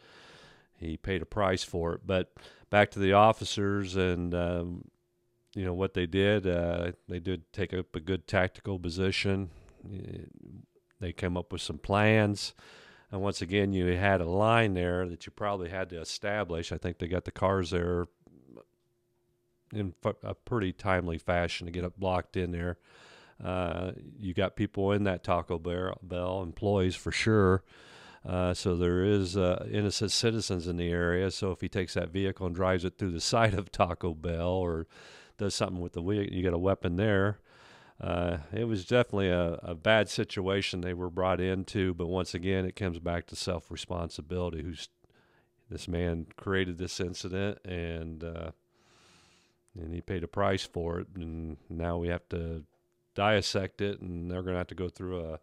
he 0.77 0.98
paid 0.98 1.22
a 1.22 1.25
price 1.25 1.63
for 1.63 1.94
it. 1.94 2.01
But 2.06 2.32
back 2.70 2.91
to 2.91 3.00
the 3.00 3.13
officers 3.13 3.96
and. 3.96 4.34
Um, 4.34 4.86
you 5.56 5.65
know 5.65 5.74
what 5.74 5.94
they 5.94 6.06
did. 6.06 6.46
Uh, 6.46 6.91
they 7.08 7.20
did 7.20 7.51
take 7.51 7.74
up 7.74 7.96
a 7.96 8.00
good 8.00 8.27
tactical 8.27 8.79
position. 8.79 9.50
They 11.00 11.12
came 11.12 11.36
up 11.36 11.51
with 11.51 11.62
some 11.62 11.79
plans. 11.79 12.53
And 13.12 13.22
once 13.22 13.42
again, 13.42 13.74
you 13.74 13.88
had 13.88 14.22
a 14.22 14.30
line 14.30 14.75
there 14.75 15.08
that 15.08 15.25
you 15.25 15.32
probably 15.32 15.70
had 15.70 15.89
to 15.89 16.00
establish. 16.00 16.72
I 16.72 16.78
think 16.78 17.00
they 17.00 17.08
got 17.08 17.25
the 17.25 17.32
cars 17.32 17.72
there 17.72 18.08
in 19.74 19.94
a 20.24 20.34
pretty 20.34 20.74
timely 20.74 21.18
fashion 21.18 21.66
to 21.66 21.72
get 21.72 21.84
it 21.84 22.00
blocked 22.00 22.38
in 22.38 22.51
there. 22.51 22.78
Uh, 23.44 23.92
you 24.20 24.34
got 24.34 24.56
people 24.56 24.92
in 24.92 25.06
that 25.06 25.24
Taco 25.24 25.58
Bell, 25.58 26.42
employees 26.44 26.96
for 26.96 27.12
sure. 27.12 27.63
Uh, 28.28 28.54
so 28.54 28.75
there 28.75 29.04
is 29.04 29.38
uh, 29.38 29.66
innocent 29.72 30.12
citizens 30.12 30.68
in 30.68 30.78
the 30.78 30.89
area. 30.89 31.32
So 31.32 31.51
if 31.51 31.62
he 31.62 31.70
takes 31.70 31.94
that 31.94 32.10
vehicle 32.10 32.46
and 32.48 32.56
drives 32.56 32.84
it 32.84 32.98
through 32.98 33.12
the 33.12 33.22
side 33.22 33.54
of 33.54 33.72
Taco 33.72 34.13
Bell 34.13 34.50
or 34.50 34.88
does 35.38 35.56
something 35.56 35.80
with 35.80 35.94
the 35.94 36.01
wheel, 36.01 36.24
you 36.24 36.44
got 36.44 36.54
a 36.54 36.60
weapon 36.60 36.96
there. 36.98 37.39
Uh, 38.01 38.38
it 38.53 38.65
was 38.65 38.86
definitely 38.86 39.29
a, 39.29 39.60
a, 39.62 39.75
bad 39.75 40.08
situation 40.08 40.79
they 40.79 40.94
were 40.94 41.10
brought 41.10 41.41
into, 41.41 41.94
but 41.94 42.08
once 42.08 42.34
again, 42.34 42.63
it 42.63 42.74
comes 42.74 42.98
back 42.98 43.27
to 43.27 43.36
self 43.36 43.70
responsibility. 43.70 44.63
Who's 44.63 44.88
this 45.70 45.88
man 45.88 46.27
created 46.38 46.77
this 46.77 47.01
incident, 47.01 47.60
and 47.65 48.24
uh, 48.24 48.51
and 49.75 49.94
he 49.94 50.00
paid 50.00 50.24
a 50.24 50.27
price 50.27 50.63
for 50.63 51.01
it, 51.01 51.08
and 51.15 51.58
now 51.70 51.98
we 51.98 52.08
have 52.08 52.27
to 52.29 52.63
dissect 53.15 53.82
it, 53.82 54.00
and 54.00 54.32
they're 54.32 54.44
going 54.44 54.53
to 54.53 54.60
have 54.60 54.68
to 54.68 54.75
go 54.75 54.88
through 54.88 55.20
a 55.20 55.39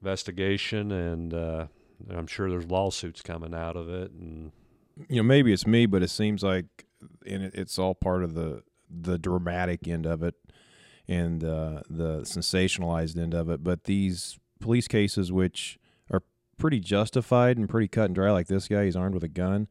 investigation, 0.00 0.92
and 0.92 1.34
uh, 1.34 1.66
I'm 2.08 2.28
sure 2.28 2.48
there's 2.48 2.70
lawsuits 2.70 3.22
coming 3.22 3.54
out 3.54 3.76
of 3.76 3.88
it, 3.88 4.12
and 4.12 4.52
you 5.08 5.16
know 5.16 5.24
maybe 5.24 5.52
it's 5.52 5.66
me, 5.66 5.86
but 5.86 6.04
it 6.04 6.10
seems 6.10 6.44
like 6.44 6.86
and 7.26 7.42
it's 7.42 7.76
all 7.76 7.96
part 7.96 8.22
of 8.22 8.34
the 8.34 8.62
the 8.88 9.18
dramatic 9.18 9.86
end 9.86 10.06
of 10.06 10.22
it 10.22 10.34
and 11.08 11.42
uh, 11.42 11.80
the 11.88 12.20
sensationalized 12.20 13.16
end 13.16 13.34
of 13.34 13.48
it. 13.48 13.64
But 13.64 13.84
these 13.84 14.38
police 14.60 14.86
cases, 14.86 15.32
which 15.32 15.78
are 16.10 16.22
pretty 16.58 16.80
justified 16.80 17.56
and 17.56 17.68
pretty 17.68 17.88
cut 17.88 18.06
and 18.06 18.14
dry, 18.14 18.30
like 18.30 18.48
this 18.48 18.68
guy, 18.68 18.84
he's 18.84 18.96
armed 18.96 19.14
with 19.14 19.24
a 19.24 19.28
gun. 19.28 19.68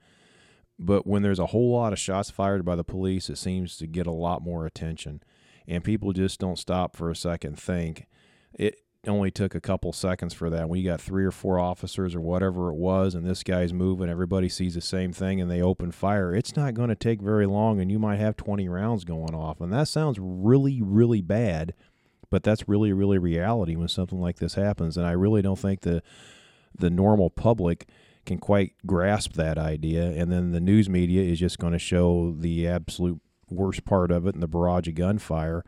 But 0.80 1.08
when 1.08 1.22
there's 1.22 1.40
a 1.40 1.48
whole 1.48 1.72
lot 1.72 1.94
of 1.94 2.00
shots 2.00 2.30
fired 2.30 2.66
by 2.66 2.76
the 2.76 2.84
police, 2.84 3.30
it 3.30 3.38
seems 3.38 3.78
to 3.78 3.88
get 3.88 4.08
a 4.08 4.12
lot 4.12 4.44
more 4.44 4.66
attention, 4.66 5.24
and 5.68 5.84
people 5.84 6.14
just 6.14 6.40
don't 6.40 6.60
stop 6.60 6.96
for 6.96 7.10
a 7.10 7.16
second 7.16 7.60
think. 7.60 8.08
It 8.54 8.80
only 9.06 9.32
took 9.32 9.56
a 9.56 9.62
couple 9.62 9.94
seconds 9.94 10.34
for 10.34 10.50
that. 10.50 10.70
You 10.76 10.84
got 10.84 11.02
three 11.02 11.26
or 11.26 11.32
four 11.32 11.60
officers 11.60 12.16
or 12.16 12.22
whatever 12.22 12.70
it 12.70 12.76
was, 12.76 13.16
and 13.16 13.26
this 13.26 13.44
guy's 13.44 13.74
moving, 13.74 14.10
everybody 14.10 14.50
sees 14.50 14.76
the 14.76 14.82
same 14.82 15.14
thing, 15.14 15.40
and 15.40 15.50
they 15.50 15.62
open 15.62 15.92
fire. 15.92 16.36
It's 16.36 16.56
not 16.56 16.74
going 16.74 16.90
to 16.90 16.96
take 16.96 17.22
very 17.22 17.46
long, 17.46 17.80
and 17.80 17.92
you 17.92 18.00
might 18.00 18.20
have 18.20 18.36
20 18.36 18.68
rounds 18.68 19.04
going 19.04 19.36
off. 19.36 19.62
And 19.62 19.72
that 19.72 19.88
sounds 19.88 20.18
really, 20.20 20.82
really 20.82 21.22
bad, 21.22 21.74
but 22.30 22.44
that's 22.44 22.68
really, 22.68 22.92
really 22.92 23.18
reality 23.18 23.76
when 23.76 23.88
something 23.88 24.20
like 24.20 24.38
this 24.38 24.56
happens. 24.56 24.98
And 24.98 25.06
I 25.06 25.12
really 25.12 25.42
don't 25.42 25.60
think 25.60 25.82
the 25.82 26.02
the 26.78 26.90
normal 26.92 27.32
public 27.32 27.88
can 28.26 28.38
quite 28.38 28.74
grasp 28.86 29.34
that 29.34 29.58
idea. 29.58 30.12
And 30.12 30.32
then 30.32 30.52
the 30.52 30.60
news 30.60 30.90
media 30.90 31.24
is 31.24 31.40
just 31.40 31.58
going 31.58 31.74
to 31.74 31.80
show 31.80 32.36
the 32.38 32.68
absolute 32.68 33.20
worst 33.50 33.84
part 33.86 34.12
of 34.12 34.28
it 34.28 34.36
and 34.36 34.44
the 34.44 34.48
barrage 34.48 34.88
of 34.88 34.96
gunfire 34.96 35.64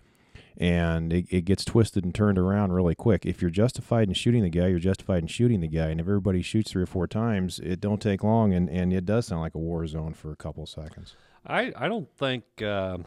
and 0.59 1.13
it, 1.13 1.25
it 1.29 1.45
gets 1.45 1.63
twisted 1.63 2.03
and 2.03 2.13
turned 2.13 2.37
around 2.37 2.73
really 2.73 2.95
quick. 2.95 3.25
If 3.25 3.41
you're 3.41 3.49
justified 3.49 4.09
in 4.09 4.13
shooting 4.13 4.43
the 4.43 4.49
guy, 4.49 4.67
you're 4.67 4.79
justified 4.79 5.23
in 5.23 5.27
shooting 5.27 5.61
the 5.61 5.67
guy. 5.67 5.87
And 5.87 6.01
if 6.01 6.05
everybody 6.05 6.41
shoots 6.41 6.71
three 6.71 6.83
or 6.83 6.87
four 6.87 7.07
times, 7.07 7.59
it 7.59 7.79
don't 7.79 8.01
take 8.01 8.23
long, 8.23 8.53
and, 8.53 8.69
and 8.69 8.91
it 8.91 9.05
does 9.05 9.27
sound 9.27 9.41
like 9.41 9.55
a 9.55 9.59
war 9.59 9.87
zone 9.87 10.13
for 10.13 10.31
a 10.31 10.35
couple 10.35 10.65
seconds. 10.65 11.15
I 11.45 11.71
I 11.75 11.87
don't 11.87 12.09
think 12.17 12.43
uh, 12.61 12.97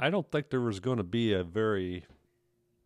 I 0.00 0.10
don't 0.10 0.30
think 0.30 0.50
there 0.50 0.60
was 0.60 0.80
going 0.80 0.98
to 0.98 1.04
be 1.04 1.32
a 1.32 1.44
very 1.44 2.04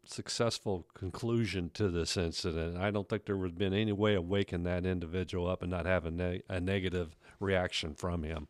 successful 0.04 0.87
conclusion 0.95 1.71
to 1.75 1.88
this 1.88 2.16
incident. 2.16 2.76
I 2.76 2.90
don't 2.90 3.09
think 3.09 3.25
there 3.25 3.37
would 3.37 3.50
have 3.50 3.59
been 3.59 3.73
any 3.73 3.92
way 3.92 4.14
of 4.14 4.28
waking 4.28 4.64
that 4.64 4.87
individual 4.87 5.49
up 5.49 5.62
and 5.62 5.71
not 5.71 5.87
having 5.87 6.21
a, 6.21 6.30
ne- 6.30 6.42
a 6.49 6.61
negative 6.61 7.16
reaction 7.40 7.95
from 7.95 8.23
him. 8.23 8.49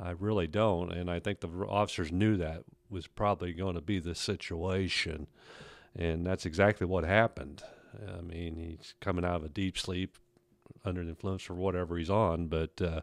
I 0.00 0.10
really 0.10 0.48
don't, 0.48 0.90
and 0.92 1.08
I 1.08 1.20
think 1.20 1.40
the 1.40 1.48
officers 1.48 2.10
knew 2.10 2.36
that 2.38 2.64
was 2.90 3.06
probably 3.06 3.52
going 3.52 3.74
to 3.74 3.80
be 3.80 3.98
the 3.98 4.14
situation, 4.14 5.26
and 5.94 6.26
that's 6.26 6.46
exactly 6.46 6.86
what 6.86 7.04
happened. 7.04 7.62
I 8.06 8.20
mean, 8.20 8.56
he's 8.56 8.94
coming 9.00 9.24
out 9.24 9.36
of 9.36 9.44
a 9.44 9.48
deep 9.48 9.78
sleep 9.78 10.16
under 10.84 11.02
the 11.02 11.10
influence 11.10 11.48
or 11.48 11.54
whatever 11.54 11.96
he's 11.96 12.10
on, 12.10 12.46
but 12.46 12.80
uh, 12.80 13.00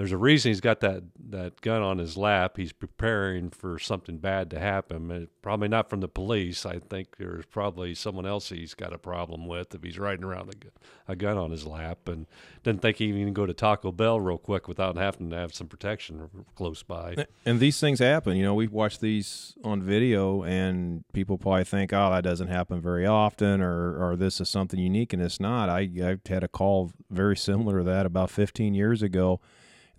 there's 0.00 0.12
a 0.12 0.16
reason 0.16 0.48
he's 0.48 0.62
got 0.62 0.80
that, 0.80 1.02
that 1.28 1.60
gun 1.60 1.82
on 1.82 1.98
his 1.98 2.16
lap. 2.16 2.56
He's 2.56 2.72
preparing 2.72 3.50
for 3.50 3.78
something 3.78 4.16
bad 4.16 4.48
to 4.48 4.58
happen. 4.58 5.10
And 5.10 5.28
probably 5.42 5.68
not 5.68 5.90
from 5.90 6.00
the 6.00 6.08
police. 6.08 6.64
I 6.64 6.78
think 6.78 7.18
there's 7.18 7.44
probably 7.44 7.94
someone 7.94 8.24
else 8.24 8.48
he's 8.48 8.72
got 8.72 8.94
a 8.94 8.98
problem 8.98 9.46
with 9.46 9.74
if 9.74 9.82
he's 9.82 9.98
riding 9.98 10.24
around 10.24 10.54
a, 10.54 11.12
a 11.12 11.16
gun 11.16 11.36
on 11.36 11.50
his 11.50 11.66
lap. 11.66 12.08
And 12.08 12.24
didn't 12.62 12.80
think 12.80 12.96
he 12.96 13.08
even 13.08 13.34
go 13.34 13.44
to 13.44 13.52
Taco 13.52 13.92
Bell 13.92 14.18
real 14.18 14.38
quick 14.38 14.68
without 14.68 14.96
having 14.96 15.28
to 15.28 15.36
have 15.36 15.52
some 15.52 15.66
protection 15.66 16.46
close 16.54 16.82
by. 16.82 17.26
And 17.44 17.60
these 17.60 17.78
things 17.78 17.98
happen. 17.98 18.38
You 18.38 18.44
know, 18.44 18.54
we've 18.54 18.72
watched 18.72 19.02
these 19.02 19.54
on 19.62 19.82
video, 19.82 20.42
and 20.44 21.04
people 21.12 21.36
probably 21.36 21.64
think, 21.64 21.92
"Oh, 21.92 22.10
that 22.10 22.24
doesn't 22.24 22.48
happen 22.48 22.80
very 22.80 23.04
often," 23.04 23.60
or 23.60 24.02
"or 24.02 24.16
this 24.16 24.40
is 24.40 24.48
something 24.48 24.80
unique," 24.80 25.12
and 25.12 25.20
it's 25.20 25.40
not. 25.40 25.68
I 25.68 25.90
I've 26.02 26.20
had 26.26 26.42
a 26.42 26.48
call 26.48 26.90
very 27.10 27.36
similar 27.36 27.78
to 27.78 27.84
that 27.84 28.06
about 28.06 28.30
15 28.30 28.72
years 28.72 29.02
ago. 29.02 29.42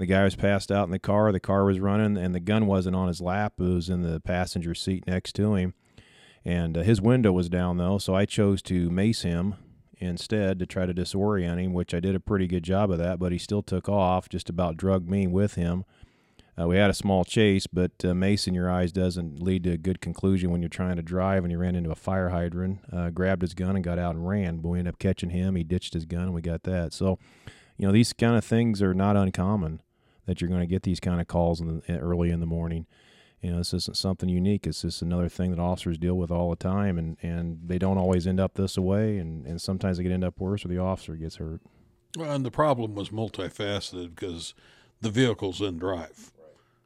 The 0.01 0.07
guy 0.07 0.23
was 0.23 0.35
passed 0.35 0.71
out 0.71 0.85
in 0.85 0.89
the 0.89 0.97
car. 0.97 1.31
The 1.31 1.39
car 1.39 1.63
was 1.63 1.79
running, 1.79 2.17
and 2.17 2.33
the 2.33 2.39
gun 2.39 2.65
wasn't 2.65 2.95
on 2.95 3.07
his 3.07 3.21
lap. 3.21 3.53
It 3.59 3.65
was 3.65 3.87
in 3.87 4.01
the 4.01 4.19
passenger 4.19 4.73
seat 4.73 5.05
next 5.05 5.33
to 5.33 5.53
him, 5.53 5.75
and 6.43 6.75
uh, 6.75 6.81
his 6.81 6.99
window 6.99 7.31
was 7.31 7.49
down 7.49 7.77
though. 7.77 7.99
So 7.99 8.15
I 8.15 8.25
chose 8.25 8.63
to 8.63 8.89
mace 8.89 9.21
him 9.21 9.53
instead 9.99 10.57
to 10.57 10.65
try 10.65 10.87
to 10.87 10.93
disorient 10.95 11.63
him, 11.63 11.73
which 11.73 11.93
I 11.93 11.99
did 11.99 12.15
a 12.15 12.19
pretty 12.19 12.47
good 12.47 12.63
job 12.63 12.89
of 12.89 12.97
that. 12.97 13.19
But 13.19 13.31
he 13.31 13.37
still 13.37 13.61
took 13.61 13.87
off, 13.87 14.27
just 14.27 14.49
about 14.49 14.75
drugged 14.75 15.07
me 15.07 15.27
with 15.27 15.53
him. 15.53 15.85
Uh, 16.59 16.67
we 16.67 16.77
had 16.77 16.89
a 16.89 16.95
small 16.95 17.23
chase, 17.23 17.67
but 17.67 17.91
uh, 18.03 18.15
mace 18.15 18.47
in 18.47 18.55
your 18.55 18.71
eyes 18.71 18.91
doesn't 18.91 19.39
lead 19.39 19.65
to 19.65 19.73
a 19.73 19.77
good 19.77 20.01
conclusion 20.01 20.49
when 20.49 20.63
you're 20.63 20.69
trying 20.69 20.95
to 20.95 21.03
drive. 21.03 21.43
And 21.43 21.51
he 21.51 21.55
ran 21.55 21.75
into 21.75 21.91
a 21.91 21.95
fire 21.95 22.29
hydrant, 22.29 22.79
uh, 22.91 23.11
grabbed 23.11 23.43
his 23.43 23.53
gun, 23.53 23.75
and 23.75 23.85
got 23.85 23.99
out 23.99 24.15
and 24.15 24.27
ran. 24.27 24.61
But 24.61 24.69
we 24.69 24.79
ended 24.79 24.95
up 24.95 24.99
catching 24.99 25.29
him. 25.29 25.55
He 25.55 25.63
ditched 25.63 25.93
his 25.93 26.05
gun, 26.05 26.23
and 26.23 26.33
we 26.33 26.41
got 26.41 26.63
that. 26.63 26.91
So, 26.91 27.19
you 27.77 27.85
know, 27.85 27.93
these 27.93 28.13
kind 28.13 28.35
of 28.35 28.43
things 28.43 28.81
are 28.81 28.95
not 28.95 29.15
uncommon 29.15 29.79
that 30.25 30.41
you're 30.41 30.49
going 30.49 30.61
to 30.61 30.67
get 30.67 30.83
these 30.83 30.99
kind 30.99 31.19
of 31.21 31.27
calls 31.27 31.59
in 31.59 31.67
the, 31.67 31.91
eh, 31.91 31.97
early 31.97 32.29
in 32.29 32.39
the 32.39 32.45
morning. 32.45 32.85
You 33.41 33.51
know, 33.51 33.57
this 33.57 33.73
isn't 33.73 33.97
something 33.97 34.29
unique. 34.29 34.67
It's 34.67 34.83
just 34.83 35.01
another 35.01 35.27
thing 35.27 35.51
that 35.51 35.59
officers 35.59 35.97
deal 35.97 36.15
with 36.15 36.29
all 36.29 36.51
the 36.51 36.55
time, 36.55 36.99
and, 36.99 37.17
and 37.23 37.59
they 37.65 37.79
don't 37.79 37.97
always 37.97 38.27
end 38.27 38.39
up 38.39 38.53
this 38.53 38.77
way, 38.77 39.17
and, 39.17 39.47
and 39.47 39.59
sometimes 39.59 39.97
they 39.97 40.03
can 40.03 40.11
end 40.11 40.23
up 40.23 40.39
worse, 40.39 40.63
or 40.63 40.67
the 40.67 40.77
officer 40.77 41.15
gets 41.15 41.37
hurt. 41.37 41.61
Well, 42.15 42.31
and 42.31 42.45
the 42.45 42.51
problem 42.51 42.93
was 42.93 43.09
multifaceted 43.09 44.15
because 44.15 44.53
the 44.99 45.09
vehicle's 45.09 45.61
in 45.61 45.79
drive, 45.79 46.31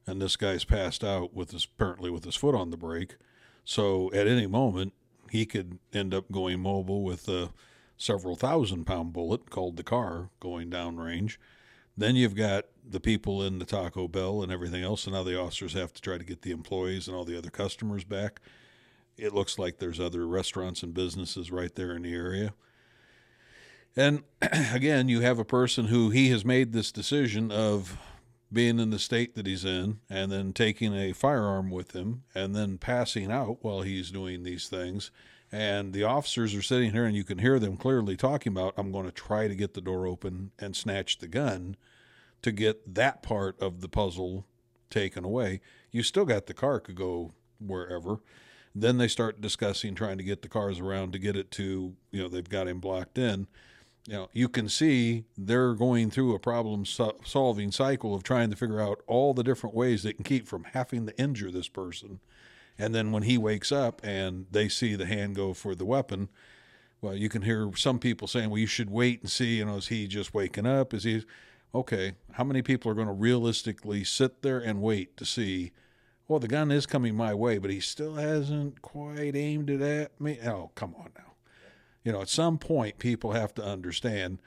and 0.07 0.21
this 0.21 0.37
guy's 0.37 0.63
passed 0.63 1.03
out 1.03 1.33
with 1.33 1.51
his 1.51 1.65
apparently 1.65 2.09
with 2.09 2.23
his 2.23 2.35
foot 2.35 2.55
on 2.55 2.69
the 2.69 2.77
brake. 2.77 3.17
So 3.65 4.11
at 4.13 4.27
any 4.27 4.47
moment, 4.47 4.93
he 5.31 5.45
could 5.45 5.79
end 5.91 6.13
up 6.13 6.31
going 6.31 6.61
mobile 6.61 7.03
with 7.03 7.27
a 7.27 7.51
several 7.97 8.35
thousand 8.35 8.85
pound 8.85 9.13
bullet 9.13 9.49
called 9.49 9.77
the 9.77 9.83
car 9.83 10.29
going 10.39 10.69
downrange. 10.69 11.37
Then 11.97 12.15
you've 12.15 12.35
got 12.35 12.65
the 12.87 12.99
people 12.99 13.43
in 13.43 13.59
the 13.59 13.65
Taco 13.65 14.07
Bell 14.07 14.41
and 14.41 14.51
everything 14.51 14.83
else, 14.83 15.05
and 15.05 15.15
now 15.15 15.23
the 15.23 15.39
officers 15.39 15.73
have 15.73 15.93
to 15.93 16.01
try 16.01 16.17
to 16.17 16.23
get 16.23 16.41
the 16.41 16.51
employees 16.51 17.07
and 17.07 17.15
all 17.15 17.25
the 17.25 17.37
other 17.37 17.49
customers 17.49 18.03
back. 18.03 18.41
It 19.17 19.33
looks 19.33 19.57
like 19.57 19.77
there's 19.77 19.99
other 19.99 20.27
restaurants 20.27 20.83
and 20.83 20.93
businesses 20.93 21.51
right 21.51 21.73
there 21.73 21.95
in 21.95 22.03
the 22.03 22.13
area. 22.13 22.53
And 23.95 24.23
again, 24.73 25.07
you 25.07 25.21
have 25.21 25.39
a 25.39 25.45
person 25.45 25.85
who 25.85 26.09
he 26.09 26.29
has 26.29 26.43
made 26.43 26.73
this 26.73 26.91
decision 26.91 27.51
of 27.51 27.97
being 28.51 28.79
in 28.79 28.89
the 28.89 28.99
state 28.99 29.35
that 29.35 29.47
he's 29.47 29.65
in 29.65 29.99
and 30.09 30.31
then 30.31 30.53
taking 30.53 30.95
a 30.95 31.13
firearm 31.13 31.71
with 31.71 31.91
him 31.91 32.23
and 32.33 32.55
then 32.55 32.77
passing 32.77 33.31
out 33.31 33.57
while 33.61 33.81
he's 33.81 34.11
doing 34.11 34.43
these 34.43 34.67
things. 34.67 35.11
And 35.51 35.93
the 35.93 36.03
officers 36.03 36.53
are 36.53 36.61
sitting 36.61 36.91
here 36.91 37.05
and 37.05 37.15
you 37.15 37.23
can 37.23 37.39
hear 37.39 37.59
them 37.59 37.77
clearly 37.77 38.17
talking 38.17 38.51
about, 38.51 38.73
I'm 38.77 38.91
going 38.91 39.05
to 39.05 39.11
try 39.11 39.47
to 39.47 39.55
get 39.55 39.73
the 39.73 39.81
door 39.81 40.05
open 40.05 40.51
and 40.59 40.75
snatch 40.75 41.19
the 41.19 41.27
gun 41.27 41.75
to 42.45 42.51
get 42.51 42.95
that 42.95 43.21
part 43.21 43.61
of 43.61 43.81
the 43.81 43.89
puzzle 43.89 44.45
taken 44.89 45.23
away. 45.23 45.61
You 45.91 46.03
still 46.03 46.25
got 46.25 46.45
the 46.45 46.53
car 46.53 46.79
could 46.79 46.95
go 46.95 47.33
wherever. 47.59 48.19
Then 48.73 48.97
they 48.97 49.07
start 49.07 49.41
discussing 49.41 49.95
trying 49.95 50.17
to 50.17 50.23
get 50.23 50.41
the 50.41 50.49
cars 50.49 50.79
around 50.79 51.13
to 51.13 51.19
get 51.19 51.35
it 51.35 51.51
to, 51.51 51.95
you 52.11 52.21
know, 52.21 52.27
they've 52.27 52.47
got 52.47 52.67
him 52.67 52.79
blocked 52.79 53.17
in 53.17 53.47
you 54.07 54.13
know, 54.13 54.29
you 54.33 54.47
can 54.47 54.69
see 54.69 55.25
they're 55.37 55.73
going 55.73 56.11
through 56.11 56.35
a 56.35 56.39
problem 56.39 56.85
so- 56.85 57.17
solving 57.25 57.71
cycle 57.71 58.13
of 58.13 58.23
trying 58.23 58.51
to 58.51 58.55
figure 58.55 58.79
out 58.79 59.01
all 59.07 59.33
the 59.33 59.43
different 59.43 59.75
ways 59.75 60.03
they 60.03 60.13
can 60.13 60.23
keep 60.23 60.47
from 60.47 60.65
having 60.73 61.07
to 61.07 61.19
injure 61.19 61.51
this 61.51 61.67
person. 61.67 62.19
And 62.77 62.93
then 62.93 63.11
when 63.11 63.23
he 63.23 63.37
wakes 63.37 63.71
up 63.71 64.01
and 64.03 64.45
they 64.51 64.69
see 64.69 64.95
the 64.95 65.07
hand 65.07 65.35
go 65.35 65.53
for 65.53 65.73
the 65.73 65.85
weapon, 65.85 66.29
well, 67.01 67.15
you 67.15 67.29
can 67.29 67.41
hear 67.41 67.71
some 67.75 67.99
people 67.99 68.27
saying, 68.27 68.49
well, 68.49 68.59
you 68.59 68.67
should 68.67 68.89
wait 68.89 69.21
and 69.21 69.31
see, 69.31 69.57
you 69.57 69.65
know, 69.65 69.77
is 69.77 69.87
he 69.87 70.07
just 70.07 70.33
waking 70.33 70.67
up? 70.67 70.93
Is 70.93 71.03
he 71.03 71.23
okay? 71.75 72.13
How 72.31 72.43
many 72.43 72.61
people 72.61 72.91
are 72.91 72.95
going 72.95 73.07
to 73.07 73.13
realistically 73.13 74.03
sit 74.03 74.41
there 74.41 74.59
and 74.59 74.81
wait 74.81 75.15
to 75.17 75.25
see? 75.25 75.71
Well, 76.27 76.39
the 76.39 76.47
gun 76.47 76.71
is 76.71 76.85
coming 76.85 77.15
my 77.15 77.33
way, 77.33 77.59
but 77.59 77.69
he 77.69 77.79
still 77.79 78.15
hasn't 78.15 78.81
quite 78.81 79.35
aimed 79.35 79.69
it 79.69 79.81
at 79.81 80.19
me. 80.19 80.39
Oh, 80.43 80.71
come 80.73 80.95
on 80.97 81.11
now 81.17 81.25
you 82.05 82.11
know, 82.11 82.21
at 82.21 82.29
some 82.29 82.57
point, 82.57 82.99
people 82.99 83.31
have 83.33 83.53
to 83.55 83.65
understand 83.65 84.39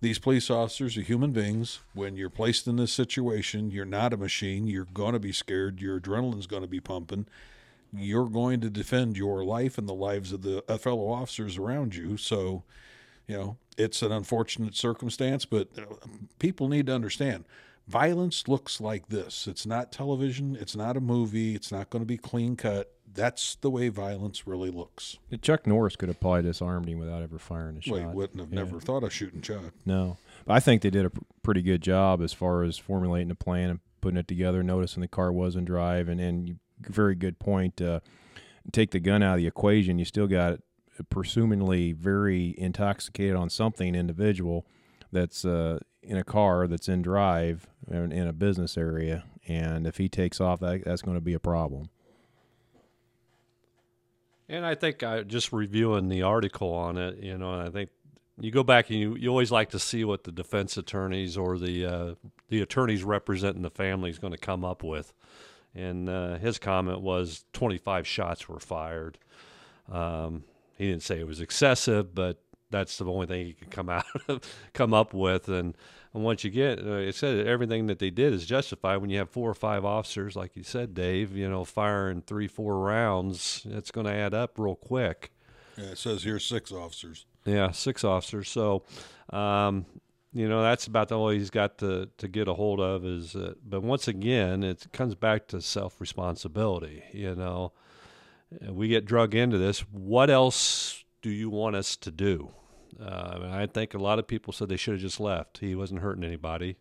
these 0.00 0.18
police 0.18 0.48
officers 0.48 0.96
are 0.96 1.02
human 1.02 1.32
beings. 1.32 1.80
When 1.92 2.16
you're 2.16 2.30
placed 2.30 2.66
in 2.66 2.76
this 2.76 2.92
situation, 2.92 3.70
you're 3.70 3.84
not 3.84 4.14
a 4.14 4.16
machine. 4.16 4.66
You're 4.68 4.86
going 4.86 5.12
to 5.12 5.18
be 5.18 5.32
scared. 5.32 5.80
Your 5.80 6.00
adrenaline's 6.00 6.46
going 6.46 6.62
to 6.62 6.68
be 6.68 6.80
pumping. 6.80 7.26
You're 7.92 8.28
going 8.28 8.60
to 8.60 8.70
defend 8.70 9.16
your 9.16 9.44
life 9.44 9.76
and 9.76 9.88
the 9.88 9.92
lives 9.92 10.32
of 10.32 10.42
the 10.42 10.64
uh, 10.68 10.78
fellow 10.78 11.10
officers 11.10 11.58
around 11.58 11.96
you. 11.96 12.16
So, 12.16 12.62
you 13.30 13.36
know, 13.36 13.56
it's 13.78 14.02
an 14.02 14.10
unfortunate 14.12 14.74
circumstance, 14.74 15.44
but 15.44 15.68
uh, 15.78 15.82
people 16.38 16.68
need 16.68 16.86
to 16.86 16.94
understand 16.94 17.44
violence 17.88 18.46
looks 18.46 18.80
like 18.80 19.08
this. 19.08 19.46
It's 19.48 19.66
not 19.66 19.90
television, 19.92 20.56
it's 20.60 20.76
not 20.76 20.96
a 20.96 21.00
movie, 21.00 21.54
it's 21.54 21.72
not 21.72 21.90
going 21.90 22.02
to 22.02 22.06
be 22.06 22.16
clean 22.16 22.56
cut. 22.56 22.92
That's 23.12 23.56
the 23.56 23.70
way 23.70 23.88
violence 23.88 24.46
really 24.46 24.70
looks. 24.70 25.18
Chuck 25.42 25.66
Norris 25.66 25.96
could 25.96 26.08
have 26.08 26.20
probably 26.20 26.42
disarmed 26.42 26.88
him 26.88 26.98
without 27.00 27.22
ever 27.22 27.38
firing 27.38 27.76
a 27.78 27.80
shot. 27.80 27.92
Well, 27.94 28.08
he 28.10 28.14
wouldn't 28.14 28.38
have 28.40 28.52
Yeah. 28.52 28.62
never 28.64 28.80
thought 28.80 29.02
of 29.02 29.12
shooting 29.12 29.40
Chuck. 29.40 29.72
No, 29.84 30.16
but 30.44 30.54
I 30.54 30.60
think 30.60 30.82
they 30.82 30.90
did 30.90 31.06
a 31.06 31.12
pretty 31.42 31.62
good 31.62 31.82
job 31.82 32.22
as 32.22 32.32
far 32.32 32.62
as 32.62 32.78
formulating 32.78 33.30
a 33.32 33.34
plan 33.34 33.70
and 33.70 33.80
putting 34.00 34.18
it 34.18 34.28
together. 34.28 34.62
Noticing 34.62 35.00
the 35.00 35.08
car 35.08 35.32
was 35.32 35.56
in 35.56 35.64
drive, 35.64 36.08
and 36.08 36.20
and 36.20 36.58
very 36.80 37.16
good 37.16 37.38
point. 37.40 37.80
Uh, 37.82 37.98
take 38.72 38.92
the 38.92 39.00
gun 39.00 39.22
out 39.24 39.34
of 39.34 39.38
the 39.40 39.46
equation, 39.48 39.98
you 39.98 40.04
still 40.04 40.28
got 40.28 40.60
presumably 41.08 41.92
very 41.92 42.54
intoxicated 42.58 43.36
on 43.36 43.50
something 43.50 43.94
individual 43.94 44.66
that's 45.12 45.44
uh, 45.44 45.78
in 46.02 46.16
a 46.16 46.24
car 46.24 46.66
that's 46.66 46.88
in 46.88 47.02
drive 47.02 47.66
in, 47.88 48.12
in 48.12 48.26
a 48.26 48.32
business 48.32 48.76
area, 48.76 49.24
and 49.46 49.86
if 49.86 49.96
he 49.96 50.08
takes 50.08 50.40
off, 50.40 50.60
that, 50.60 50.84
that's 50.84 51.02
going 51.02 51.16
to 51.16 51.20
be 51.20 51.34
a 51.34 51.40
problem. 51.40 51.90
And 54.48 54.66
I 54.66 54.74
think 54.74 55.02
I 55.02 55.22
just 55.22 55.52
reviewing 55.52 56.08
the 56.08 56.22
article 56.22 56.72
on 56.72 56.98
it, 56.98 57.18
you 57.18 57.38
know, 57.38 57.60
I 57.60 57.70
think 57.70 57.90
you 58.40 58.50
go 58.50 58.64
back 58.64 58.90
and 58.90 58.98
you, 58.98 59.14
you 59.16 59.28
always 59.28 59.52
like 59.52 59.70
to 59.70 59.78
see 59.78 60.04
what 60.04 60.24
the 60.24 60.32
defense 60.32 60.76
attorneys 60.76 61.36
or 61.36 61.58
the 61.58 61.86
uh, 61.86 62.14
the 62.48 62.60
attorneys 62.60 63.04
representing 63.04 63.62
the 63.62 63.70
family 63.70 64.10
is 64.10 64.18
going 64.18 64.32
to 64.32 64.38
come 64.38 64.64
up 64.64 64.82
with. 64.82 65.12
And 65.74 66.08
uh, 66.08 66.38
his 66.38 66.58
comment 66.58 67.00
was 67.00 67.44
25 67.52 68.06
shots 68.06 68.48
were 68.48 68.58
fired. 68.58 69.18
Um, 69.88 70.44
he 70.80 70.88
didn't 70.88 71.02
say 71.02 71.20
it 71.20 71.26
was 71.26 71.42
excessive, 71.42 72.14
but 72.14 72.42
that's 72.70 72.96
the 72.96 73.04
only 73.04 73.26
thing 73.26 73.44
he 73.44 73.52
could 73.52 73.70
come 73.70 73.88
out 73.90 74.06
come 74.72 74.94
up 74.94 75.12
with. 75.12 75.48
And, 75.50 75.76
and 76.14 76.24
once 76.24 76.42
you 76.42 76.50
get, 76.50 76.78
uh, 76.78 76.92
it 76.92 77.14
said 77.14 77.46
everything 77.46 77.86
that 77.88 77.98
they 77.98 78.08
did 78.08 78.32
is 78.32 78.46
justified. 78.46 78.96
When 78.96 79.10
you 79.10 79.18
have 79.18 79.28
four 79.28 79.50
or 79.50 79.54
five 79.54 79.84
officers, 79.84 80.36
like 80.36 80.56
you 80.56 80.62
said, 80.62 80.94
Dave, 80.94 81.36
you 81.36 81.50
know, 81.50 81.64
firing 81.64 82.22
three, 82.22 82.48
four 82.48 82.78
rounds, 82.78 83.66
it's 83.68 83.90
going 83.90 84.06
to 84.06 84.12
add 84.12 84.32
up 84.32 84.58
real 84.58 84.74
quick. 84.74 85.32
Yeah, 85.76 85.90
it 85.90 85.98
says 85.98 86.22
here 86.22 86.38
six 86.38 86.72
officers. 86.72 87.26
Yeah, 87.44 87.72
six 87.72 88.02
officers. 88.02 88.48
So, 88.48 88.84
um, 89.30 89.84
you 90.32 90.48
know, 90.48 90.62
that's 90.62 90.86
about 90.86 91.08
the 91.08 91.18
only 91.18 91.38
he's 91.38 91.50
got 91.50 91.76
to, 91.78 92.08
to 92.16 92.26
get 92.26 92.48
a 92.48 92.54
hold 92.54 92.80
of 92.80 93.04
is, 93.04 93.36
uh, 93.36 93.52
but 93.62 93.82
once 93.82 94.08
again, 94.08 94.62
it 94.62 94.86
comes 94.94 95.14
back 95.14 95.46
to 95.48 95.60
self 95.60 96.00
responsibility. 96.00 97.02
You 97.12 97.34
know, 97.34 97.72
we 98.68 98.88
get 98.88 99.04
drug 99.04 99.34
into 99.34 99.58
this. 99.58 99.80
What 99.90 100.30
else 100.30 101.04
do 101.22 101.30
you 101.30 101.50
want 101.50 101.76
us 101.76 101.96
to 101.96 102.10
do? 102.10 102.50
Uh, 103.00 103.40
and 103.42 103.54
I 103.54 103.66
think 103.66 103.94
a 103.94 103.98
lot 103.98 104.18
of 104.18 104.26
people 104.26 104.52
said 104.52 104.68
they 104.68 104.76
should 104.76 104.94
have 104.94 105.00
just 105.00 105.20
left. 105.20 105.58
He 105.58 105.74
wasn't 105.74 106.00
hurting 106.00 106.24
anybody. 106.24 106.76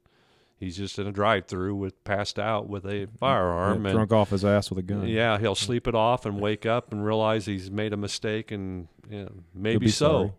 He's 0.59 0.75
just 0.75 0.99
in 0.99 1.07
a 1.07 1.11
drive-through 1.11 1.75
with 1.75 2.03
passed 2.03 2.37
out 2.37 2.67
with 2.67 2.85
a 2.85 3.07
firearm 3.17 3.83
Yeah, 3.83 3.91
and 3.91 3.97
drunk 3.97 4.11
off 4.11 4.31
his 4.31 4.43
ass 4.43 4.69
with 4.69 4.79
a 4.79 4.81
gun. 4.81 5.07
Yeah, 5.07 5.37
he'll 5.37 5.55
sleep 5.55 5.87
it 5.87 5.95
off 5.95 6.25
and 6.25 6.41
wake 6.41 6.65
up 6.65 6.91
and 6.91 7.05
realize 7.05 7.45
he's 7.45 7.71
made 7.71 7.93
a 7.93 7.97
mistake 7.97 8.51
and 8.51 8.89
you 9.09 9.23
know, 9.23 9.31
maybe 9.53 9.87
so. 9.87 10.07
sorry. 10.07 10.31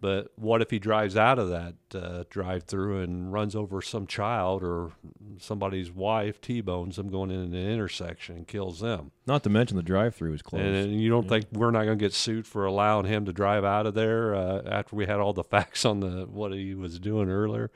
But 0.00 0.30
what 0.36 0.60
if 0.60 0.70
he 0.70 0.78
drives 0.78 1.16
out 1.16 1.38
of 1.38 1.48
that 1.48 1.74
uh, 1.94 2.24
drive-through 2.28 3.00
and 3.00 3.32
runs 3.32 3.56
over 3.56 3.80
some 3.80 4.06
child 4.06 4.62
or 4.62 4.92
somebody's 5.38 5.90
wife, 5.90 6.40
T-bones 6.40 6.96
them 6.96 7.08
going 7.08 7.30
in 7.30 7.40
an 7.40 7.54
intersection 7.54 8.36
and 8.36 8.46
kills 8.46 8.80
them? 8.80 9.10
Not 9.26 9.42
to 9.44 9.50
mention 9.50 9.76
the 9.76 9.82
drive-through 9.82 10.34
is 10.34 10.42
closed. 10.42 10.64
And, 10.64 10.76
and 10.76 11.00
you 11.00 11.08
don't 11.08 11.28
think 11.28 11.46
we're 11.52 11.70
not 11.70 11.84
going 11.84 11.98
to 11.98 12.04
get 12.04 12.12
sued 12.12 12.46
for 12.46 12.66
allowing 12.66 13.06
him 13.06 13.24
to 13.24 13.32
drive 13.32 13.64
out 13.64 13.86
of 13.86 13.94
there 13.94 14.34
uh, 14.34 14.62
after 14.66 14.96
we 14.96 15.06
had 15.06 15.18
all 15.18 15.32
the 15.32 15.44
facts 15.56 15.84
on 15.84 16.00
the 16.00 16.26
what 16.26 16.52
he 16.52 16.74
was 16.74 16.98
doing 16.98 17.30
earlier? 17.30 17.70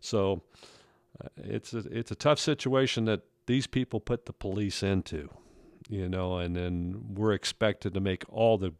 So, 0.00 0.42
uh, 1.22 1.28
it's 1.36 1.72
a, 1.72 1.78
it's 1.90 2.10
a 2.10 2.16
tough 2.16 2.40
situation 2.40 3.04
that 3.04 3.22
these 3.46 3.66
people 3.66 4.00
put 4.00 4.26
the 4.26 4.32
police 4.32 4.82
into, 4.82 5.28
you 5.88 6.08
know, 6.08 6.38
and 6.38 6.56
then 6.56 7.14
we're 7.14 7.32
expected 7.32 7.94
to 7.94 8.00
make 8.00 8.24
all 8.28 8.58
the 8.58 8.74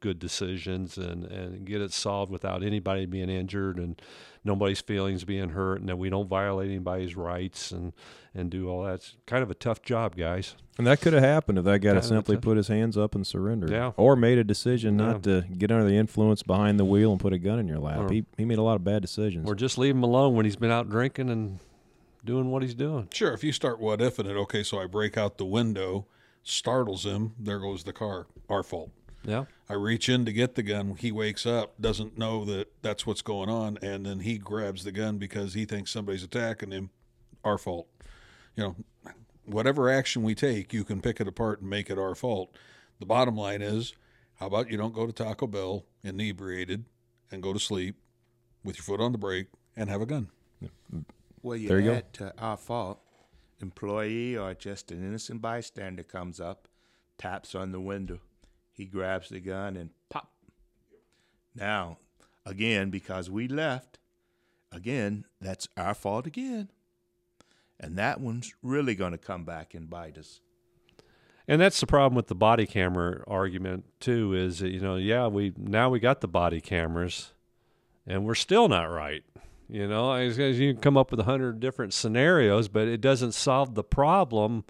good 0.00 0.18
decisions 0.18 0.96
and, 0.98 1.24
and 1.24 1.64
get 1.64 1.80
it 1.80 1.92
solved 1.92 2.32
without 2.32 2.62
anybody 2.62 3.06
being 3.06 3.28
injured 3.30 3.76
and 3.76 4.00
nobody's 4.44 4.80
feelings 4.80 5.24
being 5.24 5.50
hurt 5.50 5.80
and 5.80 5.88
that 5.88 5.96
we 5.96 6.08
don't 6.10 6.28
violate 6.28 6.68
anybody's 6.68 7.14
rights 7.14 7.70
and, 7.70 7.92
and 8.34 8.50
do 8.50 8.68
all 8.68 8.84
that. 8.84 8.94
It's 8.94 9.16
kind 9.26 9.42
of 9.42 9.50
a 9.50 9.54
tough 9.54 9.82
job, 9.82 10.16
guys. 10.16 10.56
And 10.78 10.86
that 10.86 11.00
could 11.02 11.12
have 11.12 11.22
happened 11.22 11.58
if 11.58 11.64
that 11.64 11.80
guy 11.80 11.94
had 11.94 12.04
simply 12.04 12.38
put 12.38 12.56
his 12.56 12.68
hands 12.68 12.96
up 12.96 13.14
and 13.14 13.26
surrendered. 13.26 13.70
Yeah. 13.70 13.92
Or 13.98 14.16
made 14.16 14.38
a 14.38 14.44
decision 14.44 14.96
not 14.96 15.22
to 15.24 15.44
get 15.58 15.70
under 15.70 15.86
the 15.86 15.96
influence 15.96 16.42
behind 16.42 16.80
the 16.80 16.86
wheel 16.86 17.12
and 17.12 17.20
put 17.20 17.34
a 17.34 17.38
gun 17.38 17.58
in 17.58 17.68
your 17.68 17.78
lap. 17.78 17.98
Or- 17.98 18.12
he, 18.12 18.24
he 18.38 18.46
made 18.46 18.58
a 18.58 18.62
lot 18.62 18.76
of 18.76 18.84
bad 18.84 19.02
decisions. 19.02 19.46
Or 19.46 19.54
just 19.54 19.76
leave 19.76 19.94
him 19.94 20.02
alone 20.02 20.34
when 20.34 20.46
he's 20.46 20.56
been 20.56 20.70
out 20.70 20.88
drinking 20.88 21.28
and 21.28 21.58
doing 22.24 22.50
what 22.50 22.62
he's 22.62 22.74
doing. 22.74 23.08
Sure, 23.12 23.32
if 23.32 23.44
you 23.44 23.52
start 23.52 23.78
what 23.78 24.00
ifing 24.00 24.26
it, 24.26 24.36
okay, 24.36 24.62
so 24.62 24.80
I 24.80 24.86
break 24.86 25.18
out 25.18 25.36
the 25.38 25.44
window, 25.44 26.06
startles 26.42 27.04
him, 27.04 27.32
there 27.38 27.58
goes 27.58 27.84
the 27.84 27.92
car. 27.92 28.26
Our 28.48 28.62
fault. 28.62 28.90
Yeah. 29.24 29.44
I 29.68 29.74
reach 29.74 30.08
in 30.08 30.24
to 30.24 30.32
get 30.32 30.54
the 30.54 30.62
gun. 30.62 30.96
He 30.96 31.12
wakes 31.12 31.46
up, 31.46 31.80
doesn't 31.80 32.18
know 32.18 32.44
that 32.46 32.72
that's 32.82 33.06
what's 33.06 33.22
going 33.22 33.48
on, 33.48 33.78
and 33.82 34.06
then 34.06 34.20
he 34.20 34.38
grabs 34.38 34.84
the 34.84 34.92
gun 34.92 35.18
because 35.18 35.54
he 35.54 35.64
thinks 35.64 35.90
somebody's 35.90 36.24
attacking 36.24 36.70
him. 36.72 36.90
Our 37.44 37.56
fault. 37.58 37.86
You 38.56 38.62
know, 38.64 38.76
whatever 39.46 39.88
action 39.88 40.22
we 40.22 40.34
take, 40.34 40.72
you 40.72 40.84
can 40.84 41.00
pick 41.00 41.20
it 41.20 41.28
apart 41.28 41.60
and 41.60 41.70
make 41.70 41.88
it 41.90 41.98
our 41.98 42.14
fault. 42.14 42.54
The 42.98 43.06
bottom 43.06 43.36
line 43.36 43.62
is, 43.62 43.94
how 44.34 44.46
about 44.46 44.70
you 44.70 44.76
don't 44.76 44.94
go 44.94 45.06
to 45.06 45.12
Taco 45.12 45.46
Bell 45.46 45.84
inebriated 46.02 46.84
and 47.30 47.42
go 47.42 47.52
to 47.52 47.58
sleep 47.58 47.96
with 48.64 48.76
your 48.76 48.84
foot 48.84 49.00
on 49.00 49.12
the 49.12 49.18
brake 49.18 49.46
and 49.76 49.88
have 49.88 50.02
a 50.02 50.06
gun? 50.06 50.28
Well, 51.42 51.56
you 51.56 51.68
There 51.68 51.78
you 51.80 51.90
go. 51.90 51.94
add 51.94 52.12
to 52.14 52.34
our 52.38 52.58
fault, 52.58 53.00
employee 53.62 54.36
or 54.36 54.52
just 54.54 54.90
an 54.90 55.02
innocent 55.06 55.40
bystander 55.40 56.02
comes 56.02 56.40
up, 56.40 56.68
taps 57.16 57.54
on 57.54 57.72
the 57.72 57.80
window, 57.80 58.20
he 58.80 58.86
grabs 58.86 59.28
the 59.28 59.40
gun 59.40 59.76
and 59.76 59.90
pop. 60.08 60.30
Now, 61.54 61.98
again, 62.46 62.88
because 62.88 63.28
we 63.28 63.46
left, 63.46 63.98
again, 64.72 65.26
that's 65.38 65.68
our 65.76 65.92
fault 65.92 66.26
again. 66.26 66.70
And 67.78 67.98
that 67.98 68.22
one's 68.22 68.54
really 68.62 68.94
going 68.94 69.12
to 69.12 69.18
come 69.18 69.44
back 69.44 69.74
and 69.74 69.90
bite 69.90 70.16
us. 70.16 70.40
And 71.46 71.60
that's 71.60 71.78
the 71.78 71.86
problem 71.86 72.14
with 72.16 72.28
the 72.28 72.34
body 72.34 72.64
camera 72.64 73.22
argument 73.26 73.84
too. 74.00 74.32
Is 74.32 74.60
that, 74.60 74.70
you 74.70 74.80
know, 74.80 74.96
yeah, 74.96 75.26
we 75.26 75.52
now 75.58 75.90
we 75.90 76.00
got 76.00 76.22
the 76.22 76.28
body 76.28 76.62
cameras, 76.62 77.32
and 78.06 78.24
we're 78.24 78.34
still 78.34 78.66
not 78.66 78.84
right. 78.84 79.24
You 79.68 79.88
know, 79.88 80.16
you 80.16 80.72
can 80.72 80.80
come 80.80 80.96
up 80.96 81.10
with 81.10 81.20
a 81.20 81.24
hundred 81.24 81.60
different 81.60 81.92
scenarios, 81.92 82.68
but 82.68 82.88
it 82.88 83.02
doesn't 83.02 83.32
solve 83.32 83.74
the 83.74 83.84
problem. 83.84 84.64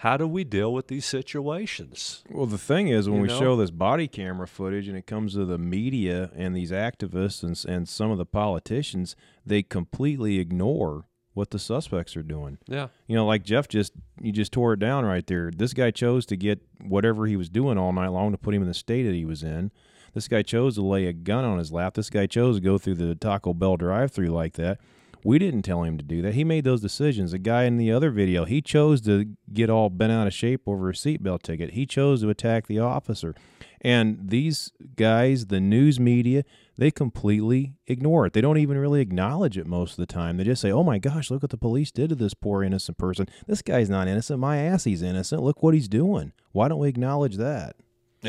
How 0.00 0.16
do 0.16 0.26
we 0.26 0.44
deal 0.44 0.72
with 0.72 0.88
these 0.88 1.04
situations? 1.04 2.24
Well, 2.30 2.46
the 2.46 2.56
thing 2.56 2.88
is, 2.88 3.06
when 3.06 3.16
You 3.16 3.22
we 3.22 3.28
know? 3.28 3.38
show 3.38 3.56
this 3.56 3.70
body 3.70 4.08
camera 4.08 4.48
footage 4.48 4.88
and 4.88 4.96
it 4.96 5.06
comes 5.06 5.34
to 5.34 5.44
the 5.44 5.58
media 5.58 6.30
and 6.34 6.56
these 6.56 6.70
activists 6.70 7.42
and, 7.42 7.62
and 7.70 7.86
some 7.86 8.10
of 8.10 8.16
the 8.16 8.24
politicians, 8.24 9.14
they 9.44 9.62
completely 9.62 10.38
ignore 10.38 11.04
what 11.34 11.50
the 11.50 11.58
suspects 11.58 12.16
are 12.16 12.22
doing. 12.22 12.56
Yeah. 12.66 12.88
You 13.08 13.16
know, 13.16 13.26
like 13.26 13.44
Jeff 13.44 13.68
just 13.68 13.92
you 14.22 14.32
just 14.32 14.52
tore 14.52 14.72
it 14.72 14.80
down 14.80 15.04
right 15.04 15.26
there. 15.26 15.50
This 15.54 15.74
guy 15.74 15.90
chose 15.90 16.24
to 16.26 16.36
get 16.36 16.62
whatever 16.82 17.26
he 17.26 17.36
was 17.36 17.50
doing 17.50 17.76
all 17.76 17.92
night 17.92 18.08
long 18.08 18.32
to 18.32 18.38
put 18.38 18.54
him 18.54 18.62
in 18.62 18.68
the 18.68 18.74
state 18.74 19.02
that 19.02 19.14
he 19.14 19.26
was 19.26 19.42
in. 19.42 19.70
This 20.14 20.28
guy 20.28 20.40
chose 20.40 20.76
to 20.76 20.82
lay 20.82 21.08
a 21.08 21.12
gun 21.12 21.44
on 21.44 21.58
his 21.58 21.72
lap. 21.72 21.92
This 21.92 22.08
guy 22.08 22.26
chose 22.26 22.56
to 22.56 22.62
go 22.62 22.78
through 22.78 22.94
the 22.94 23.14
Taco 23.16 23.52
Bell 23.52 23.76
drive-through 23.76 24.28
like 24.28 24.54
that. 24.54 24.80
We 25.22 25.38
didn't 25.38 25.62
tell 25.62 25.82
him 25.82 25.98
to 25.98 26.04
do 26.04 26.22
that. 26.22 26.34
He 26.34 26.44
made 26.44 26.64
those 26.64 26.80
decisions. 26.80 27.32
The 27.32 27.38
guy 27.38 27.64
in 27.64 27.76
the 27.76 27.92
other 27.92 28.10
video, 28.10 28.44
he 28.44 28.62
chose 28.62 29.00
to 29.02 29.36
get 29.52 29.68
all 29.68 29.90
bent 29.90 30.12
out 30.12 30.26
of 30.26 30.32
shape 30.32 30.62
over 30.66 30.88
a 30.88 30.92
seatbelt 30.92 31.42
ticket. 31.42 31.72
He 31.72 31.86
chose 31.86 32.22
to 32.22 32.30
attack 32.30 32.66
the 32.66 32.78
officer. 32.78 33.34
And 33.82 34.18
these 34.28 34.72
guys, 34.96 35.46
the 35.46 35.60
news 35.60 35.98
media, 36.00 36.44
they 36.76 36.90
completely 36.90 37.74
ignore 37.86 38.26
it. 38.26 38.32
They 38.32 38.40
don't 38.40 38.58
even 38.58 38.78
really 38.78 39.00
acknowledge 39.00 39.58
it 39.58 39.66
most 39.66 39.92
of 39.92 39.96
the 39.98 40.06
time. 40.06 40.36
They 40.36 40.44
just 40.44 40.62
say, 40.62 40.70
oh 40.70 40.84
my 40.84 40.98
gosh, 40.98 41.30
look 41.30 41.42
what 41.42 41.50
the 41.50 41.56
police 41.56 41.90
did 41.90 42.10
to 42.10 42.14
this 42.14 42.34
poor 42.34 42.62
innocent 42.62 42.98
person. 42.98 43.26
This 43.46 43.62
guy's 43.62 43.90
not 43.90 44.08
innocent. 44.08 44.38
My 44.38 44.58
ass, 44.58 44.84
he's 44.84 45.02
innocent. 45.02 45.42
Look 45.42 45.62
what 45.62 45.74
he's 45.74 45.88
doing. 45.88 46.32
Why 46.52 46.68
don't 46.68 46.78
we 46.78 46.88
acknowledge 46.88 47.36
that? 47.36 47.76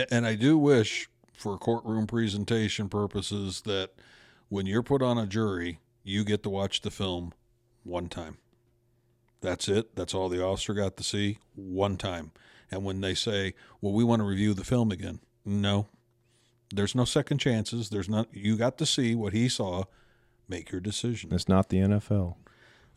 And 0.10 0.26
I 0.26 0.36
do 0.36 0.58
wish, 0.58 1.10
for 1.34 1.58
courtroom 1.58 2.08
presentation 2.08 2.88
purposes, 2.88 3.62
that 3.62 3.92
when 4.48 4.66
you're 4.66 4.84
put 4.84 5.02
on 5.02 5.18
a 5.18 5.28
jury, 5.28 5.80
you 6.04 6.24
get 6.24 6.44
to 6.44 6.50
watch 6.50 6.82
the 6.82 6.92
film 6.92 7.34
one 7.84 8.08
time. 8.10 8.38
That's 9.42 9.68
it. 9.68 9.96
That's 9.96 10.14
all 10.14 10.30
the 10.30 10.44
officer 10.44 10.74
got 10.74 10.98
to 10.98 11.04
see 11.04 11.40
one 11.56 11.98
time. 11.98 12.32
And 12.70 12.86
when 12.86 13.02
they 13.02 13.16
say, 13.16 13.54
"Well, 13.82 13.94
we 13.94 14.04
want 14.04 14.22
to 14.22 14.26
review 14.26 14.54
the 14.54 14.64
film 14.64 14.92
again," 14.92 15.20
no, 15.44 15.88
there's 16.74 16.96
no 16.96 17.06
second 17.06 17.40
chances. 17.40 17.90
There's 17.90 18.10
not. 18.10 18.28
You 18.32 18.56
got 18.56 18.78
to 18.78 18.86
see 18.86 19.16
what 19.16 19.34
he 19.34 19.50
saw. 19.50 19.86
Make 20.48 20.72
your 20.72 20.82
decision. 20.82 21.34
It's 21.34 21.50
not 21.50 21.70
the 21.70 21.78
NFL. 21.78 22.36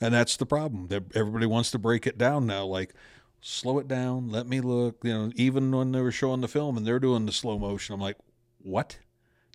And 0.01 0.13
that's 0.13 0.37
the 0.37 0.47
problem. 0.47 0.89
That 0.89 1.05
everybody 1.15 1.47
wants 1.47 1.71
to 1.71 1.79
break 1.79 2.07
it 2.07 2.19
down 2.19 2.47
now. 2.47 2.65
Like, 2.65 2.95
slow 3.41 3.79
it 3.79 3.89
down. 3.89 4.29
Let 4.29 4.47
me 4.47 4.61
look. 4.61 4.99
You 5.03 5.13
know, 5.13 5.33
even 5.37 5.71
when 5.71 5.93
they 5.93 6.01
were 6.01 6.13
showing 6.13 6.41
the 6.41 6.49
film 6.49 6.77
and 6.77 6.87
they're 6.87 6.99
doing 6.99 7.27
the 7.27 7.33
slow 7.33 7.59
motion, 7.59 7.95
I'm 7.95 8.01
like, 8.01 8.19
what? 8.63 8.99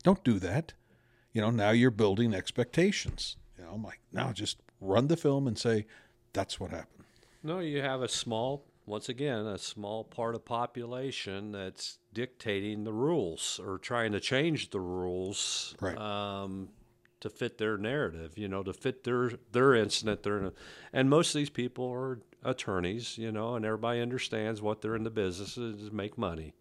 Don't 0.03 0.23
do 0.23 0.39
that. 0.39 0.73
You 1.33 1.41
know, 1.41 1.51
now 1.51 1.71
you're 1.71 1.91
building 1.91 2.33
expectations. 2.33 3.37
You 3.57 3.63
know, 3.65 3.71
I'm 3.73 3.83
like, 3.83 3.99
now 4.11 4.31
just 4.31 4.57
run 4.81 5.07
the 5.07 5.17
film 5.17 5.47
and 5.47 5.57
say, 5.57 5.85
that's 6.33 6.59
what 6.59 6.71
happened. 6.71 7.03
No, 7.43 7.59
you 7.59 7.81
have 7.81 8.01
a 8.01 8.07
small, 8.07 8.65
once 8.85 9.09
again, 9.09 9.45
a 9.45 9.57
small 9.57 10.03
part 10.03 10.35
of 10.35 10.43
population 10.45 11.51
that's 11.51 11.99
dictating 12.13 12.83
the 12.83 12.93
rules 12.93 13.59
or 13.63 13.77
trying 13.77 14.11
to 14.13 14.19
change 14.19 14.71
the 14.71 14.79
rules 14.79 15.75
Right. 15.79 15.97
um, 15.97 16.69
to 17.21 17.29
fit 17.29 17.57
their 17.57 17.77
narrative. 17.77 18.37
You 18.37 18.47
know, 18.47 18.63
to 18.63 18.73
fit 18.73 19.03
their 19.03 19.31
their 19.51 19.75
incident. 19.75 20.23
They're 20.23 20.51
and 20.93 21.09
most 21.09 21.35
of 21.35 21.39
these 21.39 21.49
people 21.49 21.89
are 21.91 22.19
attorneys. 22.43 23.17
You 23.17 23.31
know, 23.31 23.55
and 23.55 23.65
everybody 23.65 24.01
understands 24.01 24.61
what 24.61 24.81
they're 24.81 24.95
in 24.95 25.03
the 25.03 25.09
business 25.09 25.57
is 25.57 25.89
to 25.89 25.95
make 25.95 26.17
money. 26.17 26.55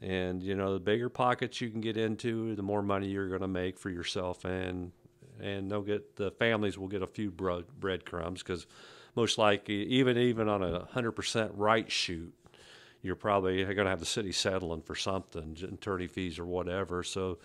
And 0.00 0.42
you 0.42 0.54
know, 0.54 0.74
the 0.74 0.80
bigger 0.80 1.08
pockets 1.08 1.60
you 1.60 1.70
can 1.70 1.80
get 1.80 1.96
into, 1.96 2.54
the 2.54 2.62
more 2.62 2.82
money 2.82 3.08
you're 3.08 3.28
going 3.28 3.42
to 3.42 3.48
make 3.48 3.78
for 3.78 3.90
yourself, 3.90 4.44
and 4.44 4.92
and 5.40 5.70
they'll 5.70 5.82
get 5.82 6.16
the 6.16 6.30
families 6.30 6.78
will 6.78 6.88
get 6.88 7.02
a 7.02 7.06
few 7.06 7.30
bread 7.30 7.64
breadcrumbs 7.78 8.42
because 8.42 8.66
most 9.14 9.38
likely, 9.38 9.84
even 9.84 10.16
even 10.16 10.48
on 10.48 10.62
a 10.62 10.86
hundred 10.86 11.12
percent 11.12 11.52
right 11.54 11.90
shoot, 11.90 12.32
you're 13.02 13.16
probably 13.16 13.62
going 13.62 13.76
to 13.76 13.90
have 13.90 14.00
the 14.00 14.06
city 14.06 14.32
settling 14.32 14.82
for 14.82 14.94
something, 14.94 15.56
attorney 15.62 16.06
fees 16.06 16.38
or 16.38 16.46
whatever. 16.46 17.02
So 17.02 17.38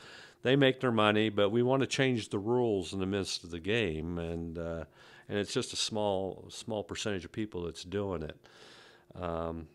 they 0.43 0.55
make 0.55 0.79
their 0.79 0.91
money, 0.91 1.29
but 1.29 1.49
we 1.49 1.63
want 1.63 1.81
to 1.81 1.87
change 1.87 2.29
the 2.29 2.39
rules 2.39 2.93
in 2.93 2.99
the 2.99 3.05
midst 3.05 3.43
of 3.43 3.51
the 3.51 3.59
game, 3.59 4.17
and 4.19 4.57
uh, 4.57 4.85
and 5.27 5.37
it's 5.37 5.53
just 5.53 5.73
a 5.73 5.77
small 5.77 6.45
small 6.49 6.83
percentage 6.83 7.25
of 7.25 7.31
people 7.31 7.63
that's 7.63 7.83
doing 7.83 8.23
it. 8.23 8.37
Um, 9.19 9.67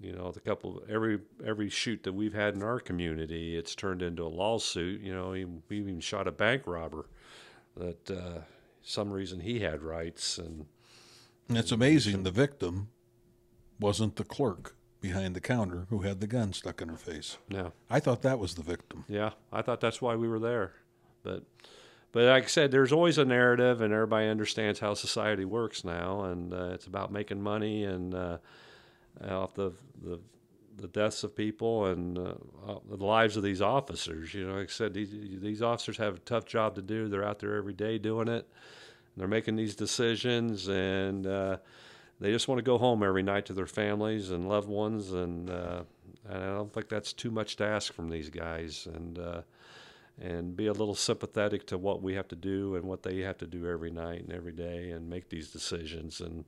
you 0.00 0.12
know, 0.12 0.30
the 0.30 0.40
couple 0.40 0.82
every 0.88 1.20
every 1.44 1.68
shoot 1.68 2.02
that 2.04 2.12
we've 2.12 2.34
had 2.34 2.54
in 2.54 2.62
our 2.62 2.80
community, 2.80 3.56
it's 3.56 3.74
turned 3.74 4.02
into 4.02 4.24
a 4.24 4.28
lawsuit. 4.28 5.00
You 5.00 5.14
know, 5.14 5.30
we 5.30 5.44
we 5.44 5.78
even 5.78 6.00
shot 6.00 6.28
a 6.28 6.32
bank 6.32 6.62
robber 6.66 7.06
that 7.76 8.10
uh, 8.10 8.40
some 8.82 9.10
reason 9.10 9.40
he 9.40 9.60
had 9.60 9.82
rights 9.82 10.38
and. 10.38 10.66
And 11.48 11.56
it's 11.56 11.72
amazing 11.72 12.24
the 12.24 12.30
victim 12.30 12.88
wasn't 13.80 14.16
the 14.16 14.24
clerk 14.24 14.76
behind 15.00 15.34
the 15.34 15.40
counter 15.40 15.86
who 15.88 16.00
had 16.00 16.20
the 16.20 16.26
gun 16.26 16.52
stuck 16.52 16.82
in 16.82 16.88
her 16.88 16.96
face. 16.96 17.38
Yeah. 17.48 17.70
I 17.88 18.00
thought 18.00 18.20
that 18.22 18.38
was 18.38 18.54
the 18.54 18.62
victim. 18.62 19.04
Yeah, 19.08 19.30
I 19.52 19.62
thought 19.62 19.80
that's 19.80 20.02
why 20.02 20.16
we 20.16 20.28
were 20.28 20.40
there, 20.40 20.72
but 21.22 21.44
but 22.12 22.24
like 22.24 22.44
I 22.44 22.46
said, 22.46 22.70
there's 22.70 22.92
always 22.92 23.18
a 23.18 23.24
narrative, 23.24 23.80
and 23.80 23.92
everybody 23.92 24.28
understands 24.28 24.80
how 24.80 24.94
society 24.94 25.44
works 25.44 25.84
now, 25.84 26.24
and 26.24 26.54
uh, 26.54 26.70
it's 26.72 26.86
about 26.86 27.12
making 27.12 27.42
money 27.42 27.84
and 27.84 28.14
uh, 28.14 28.38
off 29.26 29.54
the 29.54 29.72
the 30.02 30.20
the 30.76 30.88
deaths 30.88 31.24
of 31.24 31.34
people 31.34 31.86
and 31.86 32.18
uh, 32.18 32.34
uh, 32.66 32.78
the 32.88 33.04
lives 33.04 33.36
of 33.36 33.42
these 33.42 33.60
officers. 33.60 34.32
You 34.32 34.46
know, 34.46 34.54
like 34.54 34.68
I 34.68 34.72
said, 34.72 34.94
these 34.94 35.10
these 35.12 35.62
officers 35.62 35.96
have 35.96 36.16
a 36.16 36.20
tough 36.20 36.46
job 36.46 36.74
to 36.76 36.82
do. 36.82 37.08
They're 37.08 37.24
out 37.24 37.40
there 37.40 37.56
every 37.56 37.72
day 37.72 37.98
doing 37.98 38.28
it. 38.28 38.48
They're 39.16 39.28
making 39.28 39.56
these 39.56 39.74
decisions, 39.74 40.68
and 40.68 41.26
uh, 41.26 41.56
they 42.20 42.30
just 42.30 42.46
want 42.46 42.60
to 42.60 42.62
go 42.62 42.78
home 42.78 43.02
every 43.02 43.24
night 43.24 43.46
to 43.46 43.52
their 43.52 43.66
families 43.66 44.30
and 44.30 44.48
loved 44.48 44.68
ones. 44.68 45.12
And, 45.12 45.50
uh, 45.50 45.82
and 46.28 46.44
I 46.44 46.46
don't 46.54 46.72
think 46.72 46.88
that's 46.88 47.12
too 47.12 47.32
much 47.32 47.56
to 47.56 47.64
ask 47.64 47.92
from 47.92 48.10
these 48.10 48.30
guys. 48.30 48.86
And 48.86 49.18
uh, 49.18 49.42
and 50.20 50.56
be 50.56 50.66
a 50.66 50.72
little 50.72 50.96
sympathetic 50.96 51.66
to 51.68 51.78
what 51.78 52.02
we 52.02 52.14
have 52.14 52.26
to 52.28 52.34
do 52.36 52.74
and 52.74 52.84
what 52.84 53.04
they 53.04 53.20
have 53.20 53.38
to 53.38 53.46
do 53.46 53.68
every 53.68 53.90
night 53.90 54.20
and 54.20 54.32
every 54.32 54.52
day, 54.52 54.90
and 54.90 55.08
make 55.08 55.28
these 55.28 55.50
decisions. 55.50 56.20
And 56.20 56.44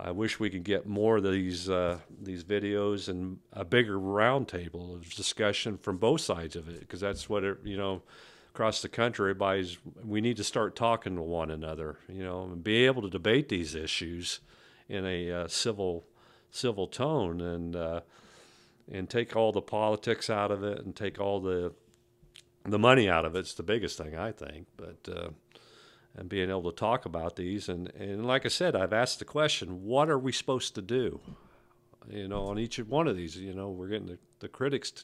I 0.00 0.12
wish 0.12 0.38
we 0.38 0.48
could 0.48 0.62
get 0.62 0.86
more 0.86 1.16
of 1.16 1.24
these 1.24 1.68
uh, 1.68 1.98
these 2.22 2.44
videos 2.44 3.08
and 3.08 3.38
a 3.52 3.64
bigger 3.64 3.98
roundtable 3.98 4.94
of 4.94 5.10
discussion 5.14 5.76
from 5.76 5.98
both 5.98 6.20
sides 6.20 6.54
of 6.54 6.68
it, 6.68 6.80
because 6.80 7.00
that's 7.00 7.28
what 7.28 7.44
it, 7.44 7.58
you 7.64 7.76
know. 7.76 8.02
Across 8.54 8.82
the 8.82 8.88
country, 8.88 9.30
everybody's 9.30 9.78
we 10.04 10.20
need 10.20 10.36
to 10.38 10.42
start 10.42 10.74
talking 10.74 11.14
to 11.14 11.22
one 11.22 11.50
another, 11.50 11.98
you 12.08 12.24
know, 12.24 12.42
and 12.42 12.64
be 12.64 12.86
able 12.86 13.02
to 13.02 13.10
debate 13.10 13.48
these 13.48 13.76
issues 13.76 14.40
in 14.88 15.04
a 15.06 15.30
uh, 15.30 15.48
civil 15.48 16.06
civil 16.50 16.88
tone 16.88 17.40
and 17.40 17.76
uh, 17.76 18.00
and 18.90 19.08
take 19.08 19.36
all 19.36 19.52
the 19.52 19.60
politics 19.60 20.28
out 20.28 20.50
of 20.50 20.64
it 20.64 20.84
and 20.84 20.96
take 20.96 21.20
all 21.20 21.40
the 21.40 21.72
the 22.64 22.78
money 22.78 23.08
out 23.08 23.24
of 23.24 23.36
it. 23.36 23.40
It's 23.40 23.54
the 23.54 23.62
biggest 23.62 23.98
thing 23.98 24.16
I 24.16 24.32
think, 24.32 24.66
but. 24.76 25.08
And 26.16 26.28
being 26.28 26.50
able 26.50 26.70
to 26.70 26.76
talk 26.76 27.04
about 27.04 27.36
these 27.36 27.68
and, 27.68 27.88
and 27.90 28.26
like 28.26 28.44
I 28.44 28.48
said, 28.48 28.74
I've 28.74 28.92
asked 28.92 29.20
the 29.20 29.24
question, 29.24 29.84
what 29.84 30.10
are 30.10 30.18
we 30.18 30.32
supposed 30.32 30.74
to 30.74 30.82
do? 30.82 31.20
You 32.10 32.26
know, 32.26 32.46
on 32.46 32.58
each 32.58 32.78
one 32.78 33.06
of 33.06 33.16
these, 33.16 33.36
you 33.36 33.54
know, 33.54 33.68
we're 33.68 33.88
getting 33.88 34.06
the, 34.06 34.18
the 34.40 34.48
critics 34.48 34.90
t- 34.90 35.02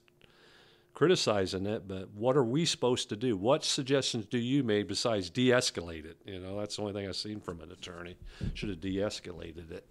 criticizing 0.94 1.66
it, 1.66 1.86
but 1.86 2.10
what 2.14 2.36
are 2.36 2.44
we 2.44 2.64
supposed 2.64 3.08
to 3.10 3.16
do? 3.16 3.36
What 3.36 3.64
suggestions 3.64 4.26
do 4.26 4.38
you 4.38 4.62
make 4.62 4.88
besides 4.88 5.28
de-escalate 5.28 6.06
it? 6.06 6.16
You 6.24 6.40
know, 6.40 6.58
that's 6.58 6.76
the 6.76 6.82
only 6.82 6.94
thing 6.94 7.06
I've 7.06 7.16
seen 7.16 7.40
from 7.40 7.60
an 7.60 7.72
attorney. 7.72 8.16
Should 8.54 8.70
have 8.70 8.80
de-escalated 8.80 9.70
it. 9.70 9.88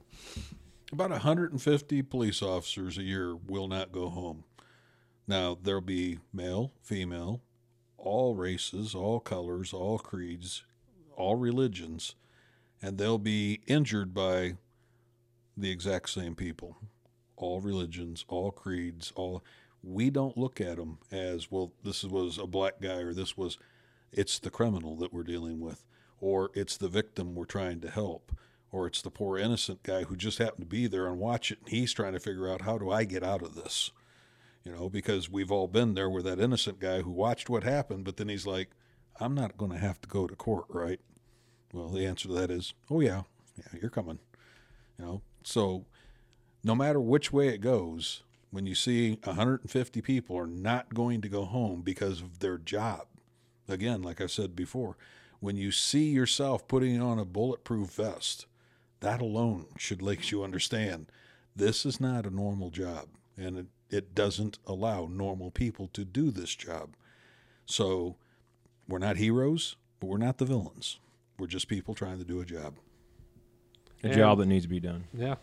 About 0.91 1.11
150 1.11 2.01
police 2.03 2.41
officers 2.41 2.97
a 2.97 3.03
year 3.03 3.35
will 3.35 3.67
not 3.67 3.91
go 3.91 4.09
home. 4.09 4.45
Now, 5.27 5.57
there'll 5.61 5.81
be 5.81 6.19
male, 6.33 6.71
female, 6.81 7.41
all 7.97 8.35
races, 8.35 8.93
all 8.93 9.19
colors, 9.19 9.73
all 9.73 9.97
creeds, 9.97 10.63
all 11.15 11.35
religions, 11.35 12.15
and 12.81 12.97
they'll 12.97 13.17
be 13.17 13.61
injured 13.67 14.13
by 14.13 14.55
the 15.55 15.71
exact 15.71 16.09
same 16.09 16.35
people. 16.35 16.77
All 17.35 17.61
religions, 17.61 18.25
all 18.27 18.51
creeds, 18.51 19.11
all. 19.15 19.43
We 19.83 20.09
don't 20.09 20.37
look 20.37 20.61
at 20.61 20.77
them 20.77 20.99
as, 21.11 21.51
well, 21.51 21.73
this 21.83 22.03
was 22.03 22.37
a 22.37 22.47
black 22.47 22.79
guy 22.81 22.97
or 23.01 23.13
this 23.13 23.35
was, 23.35 23.57
it's 24.11 24.39
the 24.39 24.49
criminal 24.49 24.95
that 24.97 25.13
we're 25.13 25.23
dealing 25.23 25.59
with, 25.59 25.83
or 26.21 26.51
it's 26.53 26.77
the 26.77 26.87
victim 26.87 27.35
we're 27.35 27.45
trying 27.45 27.81
to 27.81 27.89
help, 27.89 28.31
or 28.71 28.87
it's 28.87 29.01
the 29.01 29.11
poor 29.11 29.37
innocent 29.37 29.83
guy 29.83 30.03
who 30.03 30.15
just 30.15 30.37
happened 30.37 30.61
to 30.61 30.65
be 30.65 30.87
there 30.87 31.07
and 31.07 31.19
watch 31.19 31.51
it 31.51 31.59
and 31.59 31.69
he's 31.69 31.91
trying 31.91 32.13
to 32.13 32.19
figure 32.19 32.49
out 32.49 32.61
how 32.61 32.77
do 32.77 32.89
I 32.91 33.03
get 33.03 33.23
out 33.23 33.41
of 33.41 33.55
this? 33.55 33.91
You 34.63 34.71
know, 34.71 34.89
because 34.89 35.29
we've 35.29 35.51
all 35.51 35.67
been 35.67 35.93
there 35.93 36.09
where 36.09 36.23
that 36.23 36.39
innocent 36.39 36.79
guy 36.79 37.01
who 37.01 37.11
watched 37.11 37.49
what 37.49 37.63
happened, 37.63 38.05
but 38.05 38.15
then 38.15 38.29
he's 38.29 38.47
like, 38.47 38.69
I'm 39.19 39.33
not 39.33 39.57
going 39.57 39.71
to 39.71 39.77
have 39.77 40.01
to 40.01 40.09
go 40.09 40.27
to 40.27 40.35
court, 40.35 40.65
right? 40.69 40.99
Well, 41.71 41.89
the 41.89 42.05
answer 42.05 42.27
to 42.27 42.33
that 42.35 42.51
is, 42.51 42.73
oh 42.89 42.99
yeah, 42.99 43.23
yeah, 43.57 43.79
you're 43.79 43.89
coming. 43.89 44.19
You 44.97 45.05
know, 45.05 45.21
so 45.43 45.85
no 46.63 46.75
matter 46.75 46.99
which 46.99 47.33
way 47.33 47.49
it 47.49 47.61
goes, 47.61 48.23
when 48.51 48.65
you 48.65 48.75
see 48.75 49.17
150 49.23 50.01
people 50.01 50.37
are 50.37 50.47
not 50.47 50.93
going 50.93 51.21
to 51.21 51.29
go 51.29 51.45
home 51.45 51.81
because 51.81 52.21
of 52.21 52.39
their 52.39 52.57
job, 52.57 53.07
again, 53.67 54.01
like 54.01 54.21
I 54.21 54.27
said 54.27 54.55
before, 54.55 54.97
when 55.39 55.57
you 55.57 55.71
see 55.71 56.05
yourself 56.05 56.67
putting 56.67 57.01
on 57.01 57.19
a 57.19 57.25
bulletproof 57.25 57.89
vest, 57.89 58.45
that 58.99 59.21
alone 59.21 59.65
should 59.77 60.01
let 60.01 60.31
you 60.31 60.43
understand 60.43 61.07
this 61.55 61.85
is 61.85 61.99
not 61.99 62.25
a 62.25 62.33
normal 62.33 62.69
job 62.69 63.07
and 63.37 63.57
it, 63.57 63.65
it 63.89 64.15
doesn't 64.15 64.59
allow 64.65 65.07
normal 65.11 65.51
people 65.51 65.89
to 65.93 66.05
do 66.05 66.31
this 66.31 66.55
job. 66.55 66.95
So 67.65 68.15
we're 68.87 68.99
not 68.99 69.17
heroes, 69.17 69.75
but 69.99 70.07
we're 70.07 70.17
not 70.17 70.37
the 70.37 70.45
villains. 70.45 70.99
We're 71.39 71.47
just 71.47 71.67
people 71.67 71.95
trying 71.95 72.19
to 72.19 72.23
do 72.25 72.39
a 72.41 72.45
job. 72.45 72.75
A 74.03 74.07
And- 74.07 74.15
job 74.15 74.37
that 74.39 74.45
needs 74.47 74.65
to 74.65 74.69
be 74.69 74.79
done. 74.79 75.05
Yeah. 75.13 75.35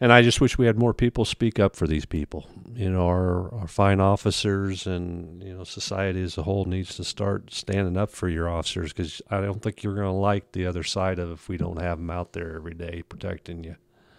And 0.00 0.12
I 0.12 0.22
just 0.22 0.40
wish 0.40 0.58
we 0.58 0.66
had 0.66 0.78
more 0.78 0.94
people 0.94 1.24
speak 1.24 1.58
up 1.58 1.74
for 1.74 1.88
these 1.88 2.04
people. 2.04 2.48
You 2.72 2.90
know, 2.90 3.06
our, 3.08 3.52
our 3.52 3.66
fine 3.66 3.98
officers 4.00 4.86
and, 4.86 5.42
you 5.42 5.52
know, 5.56 5.64
society 5.64 6.22
as 6.22 6.38
a 6.38 6.44
whole 6.44 6.64
needs 6.66 6.94
to 6.96 7.04
start 7.04 7.52
standing 7.52 7.96
up 7.96 8.10
for 8.10 8.28
your 8.28 8.48
officers 8.48 8.92
because 8.92 9.20
I 9.28 9.40
don't 9.40 9.60
think 9.60 9.82
you're 9.82 9.94
going 9.96 10.06
to 10.06 10.12
like 10.12 10.52
the 10.52 10.66
other 10.66 10.84
side 10.84 11.18
of 11.18 11.32
if 11.32 11.48
we 11.48 11.56
don't 11.56 11.80
have 11.80 11.98
them 11.98 12.10
out 12.10 12.32
there 12.32 12.54
every 12.54 12.74
day 12.74 13.02
protecting 13.08 13.64
you. 13.64 13.74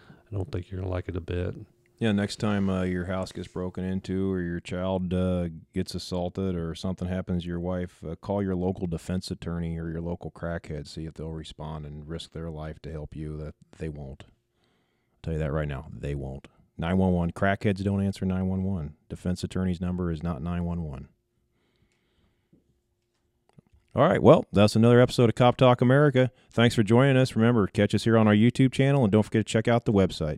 I 0.09 0.35
don't 0.35 0.51
think 0.51 0.69
you're 0.69 0.79
going 0.81 0.89
to 0.89 0.93
like 0.93 1.07
it 1.07 1.15
a 1.15 1.21
bit. 1.21 1.55
Yeah, 1.99 2.13
next 2.13 2.37
time 2.37 2.69
uh, 2.69 2.83
your 2.83 3.05
house 3.05 3.33
gets 3.33 3.49
broken 3.49 3.83
into 3.83 4.31
or 4.31 4.39
your 4.39 4.61
child 4.61 5.13
uh, 5.13 5.49
gets 5.73 5.93
assaulted 5.93 6.55
or 6.55 6.73
something 6.73 7.09
happens 7.09 7.43
to 7.43 7.49
your 7.49 7.59
wife, 7.59 8.01
uh, 8.09 8.15
call 8.15 8.41
your 8.41 8.55
local 8.55 8.87
defense 8.87 9.29
attorney 9.29 9.77
or 9.77 9.89
your 9.89 9.99
local 9.99 10.31
crackhead, 10.31 10.87
see 10.87 11.05
if 11.05 11.15
they'll 11.15 11.31
respond 11.31 11.85
and 11.85 12.07
risk 12.07 12.31
their 12.31 12.49
life 12.49 12.81
to 12.83 12.91
help 12.91 13.17
you. 13.17 13.35
That 13.35 13.53
they 13.77 13.89
won't. 13.89 14.23
I'll 14.23 15.19
tell 15.23 15.33
you 15.33 15.39
that 15.39 15.51
right 15.51 15.67
now, 15.67 15.87
they 15.91 16.15
won't. 16.15 16.47
911 16.77 17.33
crackheads 17.33 17.83
don't 17.83 18.01
answer 18.01 18.25
911. 18.25 18.95
Defense 19.09 19.43
attorney's 19.43 19.81
number 19.81 20.09
is 20.09 20.23
not 20.23 20.41
911. 20.41 21.09
All 23.93 24.07
right, 24.07 24.23
well, 24.23 24.45
that's 24.53 24.77
another 24.77 25.01
episode 25.01 25.27
of 25.27 25.35
Cop 25.35 25.57
Talk 25.57 25.81
America. 25.81 26.31
Thanks 26.49 26.75
for 26.75 26.83
joining 26.83 27.17
us. 27.17 27.35
Remember, 27.35 27.67
catch 27.67 27.93
us 27.93 28.05
here 28.05 28.17
on 28.17 28.27
our 28.29 28.35
YouTube 28.35 28.71
channel 28.71 29.03
and 29.03 29.11
don't 29.11 29.23
forget 29.23 29.45
to 29.45 29.51
check 29.51 29.67
out 29.67 29.83
the 29.83 29.91
website. 29.91 30.37